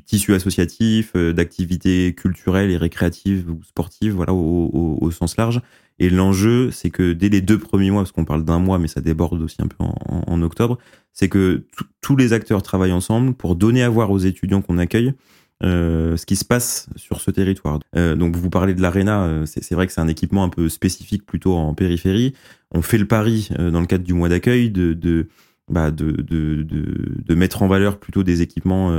tissu 0.06 0.34
associatif, 0.34 1.14
d'activités 1.14 2.14
culturelles 2.14 2.70
et 2.70 2.76
récréatives 2.76 3.50
ou 3.50 3.62
sportives, 3.62 4.12
voilà 4.12 4.32
au, 4.32 4.98
au, 5.00 5.10
sens 5.10 5.36
large. 5.36 5.60
Et 5.98 6.10
l'enjeu, 6.10 6.70
c'est 6.72 6.90
que 6.90 7.12
dès 7.12 7.28
les 7.28 7.40
deux 7.40 7.58
premiers 7.58 7.90
mois, 7.90 8.02
parce 8.02 8.10
qu'on 8.10 8.24
parle 8.24 8.44
d'un 8.44 8.58
mois, 8.58 8.78
mais 8.78 8.88
ça 8.88 9.00
déborde 9.00 9.40
aussi 9.40 9.56
un 9.60 9.68
peu 9.68 9.76
en 9.78 10.42
octobre, 10.42 10.78
c'est 11.12 11.28
que 11.28 11.66
tous 12.00 12.16
les 12.16 12.32
acteurs 12.32 12.62
travaillent 12.62 12.92
ensemble 12.92 13.34
pour 13.34 13.56
donner 13.56 13.82
à 13.82 13.88
voir 13.88 14.10
aux 14.10 14.18
étudiants 14.18 14.62
qu'on 14.62 14.78
accueille 14.78 15.14
euh, 15.62 16.16
ce 16.16 16.26
qui 16.26 16.36
se 16.36 16.44
passe 16.44 16.88
sur 16.96 17.20
ce 17.20 17.30
territoire. 17.30 17.78
Euh, 17.96 18.16
donc 18.16 18.36
vous 18.36 18.50
parlez 18.50 18.74
de 18.74 18.82
l'aréna, 18.82 19.24
euh, 19.24 19.46
c'est 19.46 19.74
vrai 19.74 19.86
que 19.86 19.92
c'est 19.92 20.00
un 20.00 20.08
équipement 20.08 20.44
un 20.44 20.48
peu 20.48 20.68
spécifique 20.68 21.24
plutôt 21.24 21.54
en 21.54 21.74
périphérie. 21.74 22.34
On 22.70 22.82
fait 22.82 22.98
le 22.98 23.06
pari 23.06 23.48
euh, 23.58 23.70
dans 23.70 23.80
le 23.80 23.86
cadre 23.86 24.04
du 24.04 24.14
mois 24.14 24.28
d'accueil 24.28 24.70
de, 24.70 24.92
de, 24.94 25.28
bah 25.68 25.90
de, 25.90 26.10
de, 26.10 26.62
de, 26.62 27.22
de, 27.24 27.34
mettre 27.34 27.62
en 27.62 27.68
valeur 27.68 27.98
plutôt 27.98 28.22
des 28.22 28.42
équipements 28.42 28.90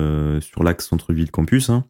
sur 0.41 0.63
l'axe 0.63 0.87
centre-ville 0.87 1.29
campus. 1.29 1.69
Hein 1.69 1.85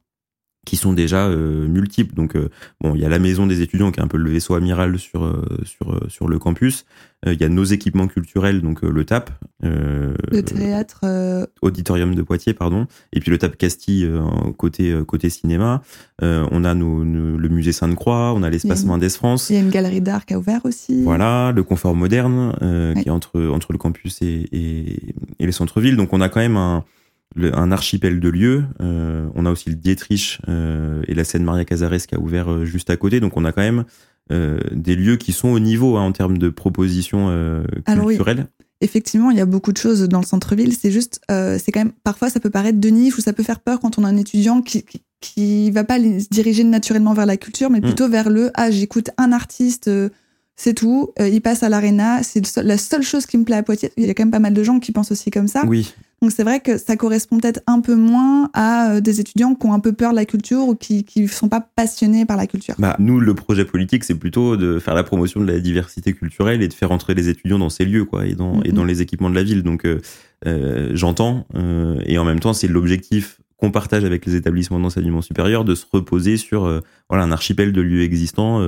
qui 0.66 0.76
sont 0.76 0.94
déjà 0.94 1.28
euh, 1.28 1.68
multiples. 1.68 2.16
Donc 2.16 2.36
euh, 2.36 2.50
bon, 2.82 2.96
il 2.96 3.02
y 3.02 3.06
a 3.06 3.10
la 3.10 3.20
maison 3.20 3.48
des 3.48 3.62
étudiants 3.62 3.92
qui 3.92 4.00
est 4.00 4.04
un 4.04 4.08
peu 4.08 4.18
le 4.18 4.30
vaisseau 4.30 4.56
amiral 4.56 4.98
sur 5.00 5.24
euh, 5.24 5.46
sur 5.64 6.00
sur 6.10 6.28
le 6.28 6.40
campus. 6.40 6.86
Il 7.28 7.42
y 7.42 7.44
a 7.44 7.50
nos 7.50 7.64
équipements 7.64 8.06
culturels, 8.06 8.62
donc 8.62 8.84
le 8.84 9.04
TAP, 9.04 9.32
le 9.64 10.42
théâtre, 10.44 11.00
auditorium 11.64 12.14
de 12.14 12.22
Poitiers, 12.22 12.54
pardon, 12.54 12.86
et 13.14 13.20
puis 13.20 13.32
le 13.32 13.40
TAP 13.40 13.58
Castille 13.58 14.08
côté 14.60 14.96
côté 15.08 15.32
cinéma. 15.32 15.82
on 16.22 16.64
a 16.64 16.76
nos, 16.76 17.04
le 17.04 17.50
musée 17.50 17.72
Sainte-Croix, 17.72 18.32
on 18.36 18.44
a 18.44 18.52
l'espace 18.52 18.86
Mendes 18.86 19.10
France. 19.10 19.50
Il 19.50 19.56
y 19.56 19.58
a 19.58 19.62
une 19.62 19.72
galerie 19.72 20.02
d'art 20.02 20.28
qui 20.28 20.36
a 20.36 20.38
ouvert 20.38 20.62
aussi. 20.66 21.02
Voilà, 21.02 21.52
le 21.52 21.64
confort 21.64 21.96
moderne 21.96 22.54
qui 23.02 23.08
est 23.08 23.12
entre 23.12 23.42
entre 23.48 23.72
le 23.72 23.80
campus 23.80 24.22
et 24.22 24.48
et, 24.52 25.16
et 25.40 25.46
les 25.48 25.52
centres-villes. 25.52 25.98
Donc 25.98 26.14
on 26.14 26.22
a 26.22 26.30
quand 26.30 26.42
même 26.42 26.58
un 26.58 26.84
un 27.38 27.72
archipel 27.72 28.20
de 28.20 28.30
lieux. 28.30 28.64
Euh, 28.82 29.28
on 29.36 29.46
a 29.46 29.52
aussi 29.52 29.70
le 29.70 29.76
Dietrich 29.76 30.40
euh, 30.48 31.02
et 31.08 31.14
la 31.14 31.24
scène 31.24 31.44
Maria 31.44 31.66
Casares 31.66 31.98
qui 32.08 32.16
a 32.16 32.20
ouvert 32.20 32.52
euh, 32.52 32.66
juste 32.66 32.90
à 32.90 32.98
côté. 32.98 33.20
Donc 33.20 33.38
on 33.38 33.46
a 33.46 33.52
quand 33.52 33.62
même 33.62 33.86
des 34.72 34.96
lieux 34.96 35.18
qui 35.18 35.34
sont 35.34 35.50
au 35.50 35.60
niveau 35.60 35.98
hein, 35.98 36.02
en 36.02 36.12
termes 36.12 36.40
de 36.40 36.50
propositions 36.50 37.28
euh, 37.30 37.64
culturelles. 37.86 38.48
Effectivement, 38.82 39.30
il 39.30 39.38
y 39.38 39.40
a 39.40 39.46
beaucoup 39.46 39.72
de 39.72 39.78
choses 39.78 40.02
dans 40.10 40.20
le 40.20 40.26
centre-ville. 40.26 40.74
C'est 40.74 40.90
juste, 40.90 41.22
c'est 41.30 41.72
quand 41.72 41.82
même 41.82 41.92
parfois 42.04 42.32
ça 42.32 42.40
peut 42.40 42.50
paraître 42.50 42.80
de 42.80 42.90
niche 42.90 43.16
ou 43.20 43.22
ça 43.22 43.34
peut 43.34 43.44
faire 43.44 43.60
peur 43.60 43.80
quand 43.80 44.00
on 44.00 44.04
a 44.04 44.08
un 44.08 44.18
étudiant 44.18 44.64
qui, 44.64 44.82
qui, 44.82 45.04
qui 45.22 45.70
va 45.70 45.84
pas 45.84 46.00
se 46.00 46.28
diriger 46.28 46.64
naturellement 46.64 47.14
vers 47.14 47.28
la 47.28 47.38
culture, 47.38 47.70
mais 47.70 47.82
mm. 47.82 47.84
plutôt 47.84 48.10
vers 48.10 48.32
le 48.32 48.50
ah 48.56 48.72
j'écoute 48.72 49.12
un 49.20 49.32
artiste 49.32 49.92
c'est 50.56 50.74
tout. 50.74 51.14
il 51.20 51.42
passe 51.42 51.64
à 51.64 51.70
l'aréna. 51.70 52.24
C'est 52.24 52.56
la 52.58 52.78
seule 52.78 53.04
chose 53.04 53.26
qui 53.26 53.38
me 53.38 53.44
plaît 53.44 53.58
à 53.58 53.64
Poitiers. 53.64 53.92
Il 53.98 54.06
y 54.06 54.10
a 54.10 54.14
quand 54.14 54.24
même 54.24 54.32
pas 54.32 54.40
mal 54.40 54.54
de 54.54 54.64
gens 54.64 54.80
qui 54.80 54.92
pensent 54.92 55.12
aussi 55.12 55.32
comme 55.32 55.48
ça. 55.48 55.64
Oui. 55.66 55.94
Donc 56.22 56.32
c'est 56.32 56.44
vrai 56.44 56.62
que 56.62 56.78
ça 56.78 56.96
correspond 56.96 57.40
peut-être 57.40 57.60
un 57.68 57.82
peu 57.82 57.96
moins 57.96 58.50
à 58.54 58.94
euh, 58.94 59.02
des 59.02 59.20
étudiants 59.20 59.54
qui 59.54 59.68
ont 59.68 59.74
un 59.74 59.80
peu 59.80 59.92
peur 59.92 60.12
de 60.12 60.16
la 60.16 60.26
culture 60.26 60.68
ou 60.68 60.74
qui 60.74 61.06
ne 61.18 61.28
sont 61.28 61.50
pas 61.50 61.60
passionnés 61.60 62.26
par 62.26 62.38
la 62.38 62.48
culture. 62.48 62.74
Bah, 62.80 62.96
nous, 63.00 63.20
le 63.20 63.36
projet 63.36 63.66
politique, 63.66 64.04
c'est 64.06 64.16
plutôt 64.16 64.56
de 64.56 64.80
faire 64.80 64.96
la 64.96 65.04
promotion 65.04 65.42
de 65.42 65.46
la 65.46 65.60
diversité 65.60 66.14
culturelle 66.14 66.62
et 66.62 66.68
de 66.68 66.74
faire 66.74 66.92
entrer 66.92 67.14
les 67.14 67.30
étudiants 67.30 67.60
dans 67.60 67.70
ces 67.70 67.86
lieux 67.86 68.06
quoi, 68.06 68.26
et, 68.26 68.34
dans, 68.34 68.64
et 68.64 68.72
dans 68.72 68.86
les 68.86 69.02
équipements 69.02 69.30
de 69.30 69.36
la 69.36 69.44
ville. 69.44 69.62
Donc 69.62 69.86
euh, 69.86 70.00
euh, 70.48 70.92
j'entends, 70.94 71.46
euh, 71.56 72.00
et 72.06 72.18
en 72.18 72.24
même 72.24 72.40
temps, 72.40 72.54
c'est 72.54 72.68
l'objectif 72.68 73.40
qu'on 73.58 73.72
partage 73.72 74.04
avec 74.04 74.26
les 74.26 74.36
établissements 74.36 74.80
d'enseignement 74.80 75.22
supérieur 75.22 75.64
de 75.64 75.76
se 75.76 75.86
reposer 75.90 76.38
sur 76.38 76.66
euh, 76.66 76.82
voilà 77.10 77.24
un 77.24 77.32
archipel 77.32 77.72
de 77.72 77.82
lieux 77.82 78.02
existants 78.02 78.62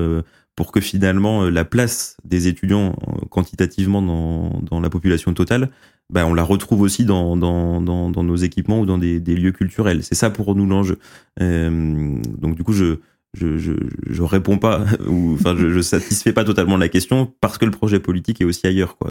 pour 0.58 0.74
que 0.74 0.82
finalement 0.82 1.46
la 1.46 1.64
place 1.64 2.18
des 2.26 2.48
étudiants 2.48 2.98
quantitativement 3.30 4.02
dans, 4.02 4.60
dans 4.70 4.82
la 4.82 4.90
population 4.90 5.34
totale 5.34 5.70
bah, 6.10 6.26
on 6.26 6.34
la 6.34 6.44
retrouve 6.44 6.82
aussi 6.82 7.06
dans, 7.06 7.36
dans, 7.36 7.82
dans, 7.82 8.10
dans, 8.10 8.24
nos 8.24 8.36
équipements 8.36 8.80
ou 8.80 8.86
dans 8.86 8.98
des, 8.98 9.20
des 9.20 9.36
lieux 9.36 9.52
culturels. 9.52 10.04
C'est 10.04 10.16
ça 10.16 10.30
pour 10.30 10.56
nous 10.56 10.66
l'enjeu. 10.66 11.00
Euh, 11.42 12.22
donc 12.38 12.56
du 12.56 12.64
coup, 12.64 12.74
je, 12.74 13.00
je, 13.34 13.58
je, 13.58 13.74
je 14.10 14.24
réponds 14.24 14.58
pas, 14.58 14.86
ou 15.08 15.34
enfin, 15.34 15.56
je, 15.58 15.70
je 15.70 15.82
satisfais 15.82 16.34
pas 16.34 16.46
totalement 16.46 16.78
la 16.78 16.88
question 16.88 17.34
parce 17.42 17.58
que 17.58 17.66
le 17.66 17.72
projet 17.72 18.00
politique 18.00 18.42
est 18.42 18.46
aussi 18.46 18.68
ailleurs, 18.68 18.98
quoi. 18.98 19.10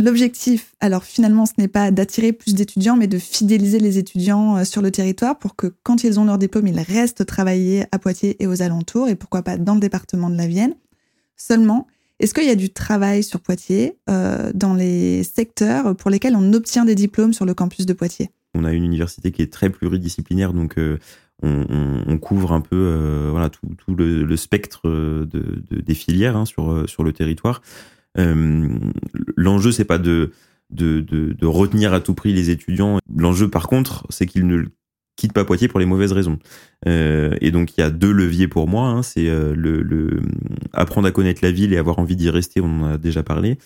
L'objectif, 0.00 0.74
alors 0.80 1.04
finalement, 1.04 1.44
ce 1.44 1.52
n'est 1.58 1.68
pas 1.68 1.90
d'attirer 1.90 2.32
plus 2.32 2.54
d'étudiants, 2.54 2.96
mais 2.96 3.06
de 3.06 3.18
fidéliser 3.18 3.78
les 3.78 3.98
étudiants 3.98 4.56
euh, 4.56 4.64
sur 4.64 4.80
le 4.80 4.90
territoire 4.90 5.38
pour 5.38 5.56
que 5.56 5.74
quand 5.82 6.04
ils 6.04 6.18
ont 6.18 6.24
leur 6.24 6.38
diplôme, 6.38 6.66
ils 6.68 6.80
restent 6.80 7.26
travailler 7.26 7.84
à 7.92 7.98
Poitiers 7.98 8.42
et 8.42 8.46
aux 8.46 8.62
alentours, 8.62 9.10
et 9.10 9.14
pourquoi 9.14 9.42
pas 9.42 9.58
dans 9.58 9.74
le 9.74 9.80
département 9.80 10.30
de 10.30 10.38
la 10.38 10.46
Vienne. 10.46 10.74
Seulement, 11.36 11.86
est-ce 12.18 12.32
qu'il 12.32 12.46
y 12.46 12.50
a 12.50 12.54
du 12.54 12.70
travail 12.70 13.22
sur 13.22 13.40
Poitiers 13.40 13.98
euh, 14.08 14.50
dans 14.54 14.72
les 14.72 15.22
secteurs 15.22 15.94
pour 15.94 16.08
lesquels 16.08 16.34
on 16.34 16.54
obtient 16.54 16.86
des 16.86 16.94
diplômes 16.94 17.34
sur 17.34 17.44
le 17.44 17.52
campus 17.52 17.84
de 17.84 17.92
Poitiers? 17.92 18.30
On 18.54 18.64
a 18.64 18.72
une 18.72 18.84
université 18.84 19.32
qui 19.32 19.42
est 19.42 19.52
très 19.52 19.68
pluridisciplinaire, 19.68 20.54
donc 20.54 20.78
euh, 20.78 20.96
on, 21.42 22.16
couvre 22.16 22.52
un 22.52 22.62
peu 22.62 23.30
tout, 23.78 23.94
le, 23.94 24.36
spectre 24.36 24.88
de, 24.88 25.26
de, 25.70 25.80
des 25.80 25.94
filières 25.94 26.36
hein, 26.36 26.44
sur 26.46 27.04
le 27.04 27.12
territoire. 27.12 27.60
Euh, 28.18 28.68
L'enjeu, 29.36 29.72
c'est 29.72 29.84
pas 29.84 29.98
de, 29.98 30.32
de, 30.70 31.46
retenir 31.46 31.92
à 31.92 32.00
tout 32.00 32.14
prix 32.14 32.32
les 32.32 32.50
étudiants. 32.50 32.98
L'enjeu, 33.14 33.48
par 33.48 33.68
contre, 33.68 34.06
c'est 34.10 34.26
qu'ils 34.26 34.46
ne 34.46 34.64
quittent 35.16 35.32
pas 35.32 35.44
Poitiers 35.44 35.68
pour 35.68 35.80
les 35.80 35.86
mauvaises 35.86 36.12
raisons. 36.12 36.38
Euh, 36.88 37.36
et 37.40 37.50
donc, 37.50 37.76
il 37.76 37.80
y 37.80 37.84
a 37.84 37.90
deux 37.90 38.12
leviers 38.12 38.48
pour 38.48 38.68
moi. 38.68 38.88
Hein, 38.88 39.02
c'est 39.02 39.28
euh, 39.28 40.20
apprendre 40.72 41.06
à 41.06 41.10
connaître 41.10 41.40
la 41.42 41.50
ville 41.50 41.72
et 41.72 41.76
avoir 41.76 41.98
envie 41.98 42.16
d'y 42.16 42.30
rester. 42.30 42.60
On 42.60 42.82
en 42.82 42.84
a 42.84 42.98
déjà 42.98 43.22
parlé. 43.22 43.58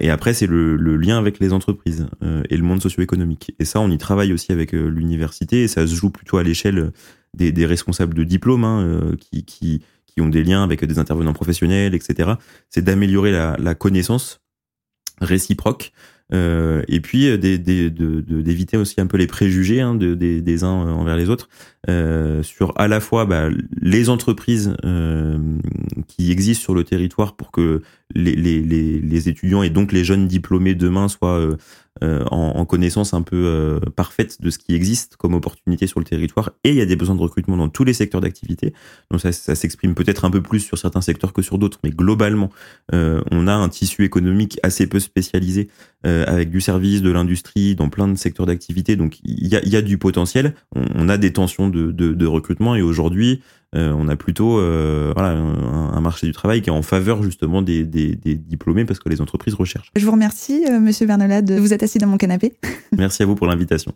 Et 0.00 0.10
après, 0.10 0.34
c'est 0.34 0.48
le, 0.48 0.76
lien 0.96 1.18
avec 1.18 1.38
les 1.38 1.52
entreprises 1.52 2.08
et 2.50 2.56
le 2.56 2.64
monde 2.64 2.82
socio-économique. 2.82 3.54
Et 3.60 3.64
ça, 3.64 3.78
on 3.78 3.88
y 3.92 3.96
travaille 3.96 4.32
aussi 4.32 4.50
avec 4.50 4.72
l'université. 4.72 5.62
Et 5.62 5.68
ça 5.68 5.86
se 5.86 5.94
joue 5.94 6.10
plutôt 6.10 6.36
à 6.36 6.42
l'échelle 6.42 6.90
des, 7.32 7.64
responsables 7.64 8.12
de 8.12 8.24
diplôme 8.24 8.64
hein, 8.64 9.12
qui 9.46 9.82
ont 10.20 10.28
des 10.28 10.44
liens 10.44 10.62
avec 10.62 10.84
des 10.84 10.98
intervenants 10.98 11.32
professionnels, 11.32 11.94
etc. 11.94 12.32
C'est 12.70 12.82
d'améliorer 12.82 13.32
la, 13.32 13.74
connaissance 13.74 14.40
réciproque 15.20 15.92
euh, 16.32 16.82
et 16.88 17.00
puis 17.00 17.28
euh, 17.28 17.38
d'éviter 17.38 18.76
aussi 18.76 19.00
un 19.00 19.06
peu 19.06 19.16
les 19.16 19.26
préjugés 19.26 19.80
hein, 19.80 19.94
de, 19.94 20.14
des, 20.14 20.64
uns 20.64 20.68
envers 20.68 21.16
les 21.16 21.30
autres 21.30 21.48
euh, 21.88 22.42
sur 22.42 22.78
à 22.78 22.86
la 22.86 23.00
fois 23.00 23.24
bah, 23.24 23.48
les 23.80 24.10
entreprises 24.10 24.74
euh, 24.84 25.38
qui 26.06 26.30
existent 26.30 26.62
sur 26.62 26.74
le 26.74 26.84
territoire 26.84 27.34
pour 27.34 27.50
que 27.50 27.82
les, 28.14 28.34
les, 28.34 28.60
les, 28.62 29.28
étudiants 29.28 29.62
et 29.62 29.70
donc 29.70 29.92
les 29.92 30.04
jeunes 30.04 30.26
diplômés 30.26 30.74
demain 30.74 31.08
soient 31.08 31.38
euh, 31.38 31.56
euh, 32.04 32.24
en, 32.30 32.52
en, 32.56 32.64
connaissance 32.64 33.12
un 33.12 33.22
peu 33.22 33.44
euh, 33.44 33.80
parfaite 33.96 34.40
de 34.40 34.50
ce 34.50 34.58
qui 34.58 34.74
existe 34.74 35.16
comme 35.16 35.34
opportunité 35.34 35.88
sur 35.88 35.98
le 35.98 36.04
territoire. 36.04 36.52
Et 36.62 36.70
il 36.70 36.76
y 36.76 36.80
a 36.80 36.86
des 36.86 36.94
besoins 36.94 37.16
de 37.16 37.20
recrutement 37.20 37.56
dans 37.56 37.68
tous 37.68 37.82
les 37.82 37.92
secteurs 37.92 38.20
d'activité. 38.20 38.72
Donc 39.10 39.20
ça, 39.20 39.32
ça 39.32 39.56
s'exprime 39.56 39.94
peut-être 39.94 40.24
un 40.24 40.30
peu 40.30 40.40
plus 40.40 40.60
sur 40.60 40.78
certains 40.78 41.00
secteurs 41.00 41.32
que 41.32 41.42
sur 41.42 41.58
d'autres, 41.58 41.80
mais 41.82 41.90
globalement, 41.90 42.50
euh, 42.94 43.20
on 43.32 43.48
a 43.48 43.52
un 43.52 43.68
tissu 43.68 44.04
économique 44.04 44.60
assez 44.62 44.86
peu 44.86 45.00
spécialisé 45.00 45.68
euh, 46.06 46.24
avec 46.28 46.50
du 46.50 46.60
service, 46.60 47.02
de 47.02 47.10
l'industrie, 47.10 47.74
dans 47.74 47.88
plein 47.88 48.06
de 48.06 48.16
secteurs 48.16 48.46
d'activité. 48.46 48.94
Donc 48.94 49.18
il 49.24 49.48
y 49.48 49.56
a, 49.56 49.66
y 49.66 49.74
a, 49.74 49.82
du 49.82 49.98
potentiel. 49.98 50.54
On, 50.76 50.84
on, 50.94 51.08
a 51.08 51.16
des 51.16 51.32
tensions 51.32 51.68
de, 51.68 51.90
de, 51.90 52.12
de 52.12 52.26
recrutement 52.26 52.76
et 52.76 52.82
aujourd'hui, 52.82 53.42
euh, 53.76 53.92
on 53.92 54.08
a 54.08 54.16
plutôt 54.16 54.58
euh, 54.58 55.12
voilà, 55.14 55.30
un, 55.30 55.92
un, 55.92 56.00
marché 56.00 56.26
du 56.26 56.32
travail 56.32 56.62
qui 56.62 56.70
est 56.70 56.72
en 56.72 56.82
faveur 56.82 57.22
justement 57.22 57.60
des, 57.60 57.84
des, 57.84 58.14
des, 58.14 58.34
diplômés 58.34 58.86
parce 58.86 58.98
que 58.98 59.10
les 59.10 59.20
entreprises 59.20 59.54
recherchent. 59.54 59.92
Je 59.94 60.04
vous 60.06 60.12
remercie, 60.12 60.64
euh, 60.70 60.80
Monsieur 60.80 61.06
Bernolade, 61.06 61.44
de 61.44 61.56
vous 61.56 61.74
être 61.74 61.82
assis 61.82 61.98
dans 61.98 62.06
mon 62.06 62.16
canapé. 62.16 62.54
Merci 62.96 63.22
à 63.22 63.26
vous 63.26 63.34
pour 63.34 63.46
l'invitation. 63.46 63.92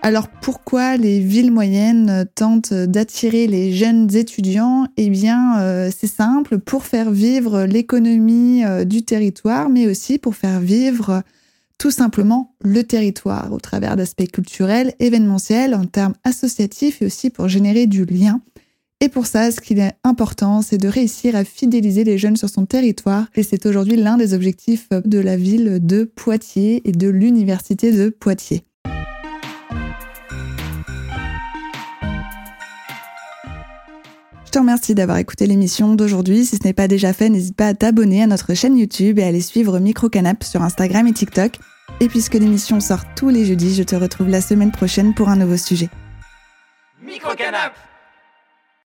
Alors 0.00 0.28
pourquoi 0.28 0.96
les 0.96 1.20
villes 1.20 1.52
moyennes 1.52 2.24
tentent 2.34 2.72
d'attirer 2.72 3.46
les 3.46 3.72
jeunes 3.72 4.14
étudiants? 4.16 4.86
Eh 4.96 5.10
bien, 5.10 5.58
euh, 5.60 5.90
c'est 5.94 6.06
simple, 6.06 6.58
pour 6.58 6.84
faire 6.84 7.10
vivre 7.10 7.64
l'économie 7.64 8.64
euh, 8.64 8.84
du 8.84 9.02
territoire, 9.02 9.68
mais 9.68 9.86
aussi 9.86 10.18
pour 10.18 10.34
faire 10.34 10.60
vivre 10.60 11.22
tout 11.78 11.90
simplement 11.92 12.54
le 12.60 12.82
territoire 12.82 13.52
au 13.52 13.58
travers 13.58 13.96
d'aspects 13.96 14.30
culturels, 14.30 14.94
événementiels, 14.98 15.74
en 15.74 15.84
termes 15.84 16.14
associatifs 16.24 17.00
et 17.00 17.06
aussi 17.06 17.30
pour 17.30 17.48
générer 17.48 17.86
du 17.86 18.04
lien. 18.04 18.40
Et 19.00 19.08
pour 19.08 19.26
ça, 19.26 19.52
ce 19.52 19.60
qu'il 19.60 19.78
est 19.78 19.92
important, 20.02 20.60
c'est 20.60 20.78
de 20.78 20.88
réussir 20.88 21.36
à 21.36 21.44
fidéliser 21.44 22.02
les 22.02 22.18
jeunes 22.18 22.36
sur 22.36 22.48
son 22.48 22.66
territoire. 22.66 23.28
Et 23.36 23.44
c'est 23.44 23.64
aujourd'hui 23.64 23.96
l'un 23.96 24.16
des 24.16 24.34
objectifs 24.34 24.88
de 24.90 25.18
la 25.20 25.36
ville 25.36 25.78
de 25.80 26.02
Poitiers 26.02 26.82
et 26.84 26.90
de 26.90 27.08
l'université 27.08 27.92
de 27.92 28.08
Poitiers. 28.08 28.64
Je 34.48 34.52
te 34.52 34.58
remercie 34.58 34.94
d'avoir 34.94 35.18
écouté 35.18 35.46
l'émission 35.46 35.94
d'aujourd'hui. 35.94 36.46
Si 36.46 36.56
ce 36.56 36.64
n'est 36.64 36.72
pas 36.72 36.88
déjà 36.88 37.12
fait, 37.12 37.28
n'hésite 37.28 37.54
pas 37.54 37.66
à 37.66 37.74
t'abonner 37.74 38.22
à 38.22 38.26
notre 38.26 38.54
chaîne 38.54 38.78
YouTube 38.78 39.18
et 39.18 39.24
à 39.24 39.26
aller 39.26 39.42
suivre 39.42 39.78
Microcanap 39.78 40.42
sur 40.42 40.62
Instagram 40.62 41.06
et 41.06 41.12
TikTok. 41.12 41.58
Et 42.00 42.08
puisque 42.08 42.32
l'émission 42.32 42.80
sort 42.80 43.02
tous 43.14 43.28
les 43.28 43.44
jeudis, 43.44 43.74
je 43.74 43.82
te 43.82 43.94
retrouve 43.94 44.30
la 44.30 44.40
semaine 44.40 44.72
prochaine 44.72 45.12
pour 45.12 45.28
un 45.28 45.36
nouveau 45.36 45.58
sujet. 45.58 45.90
Microcanap 47.02 47.74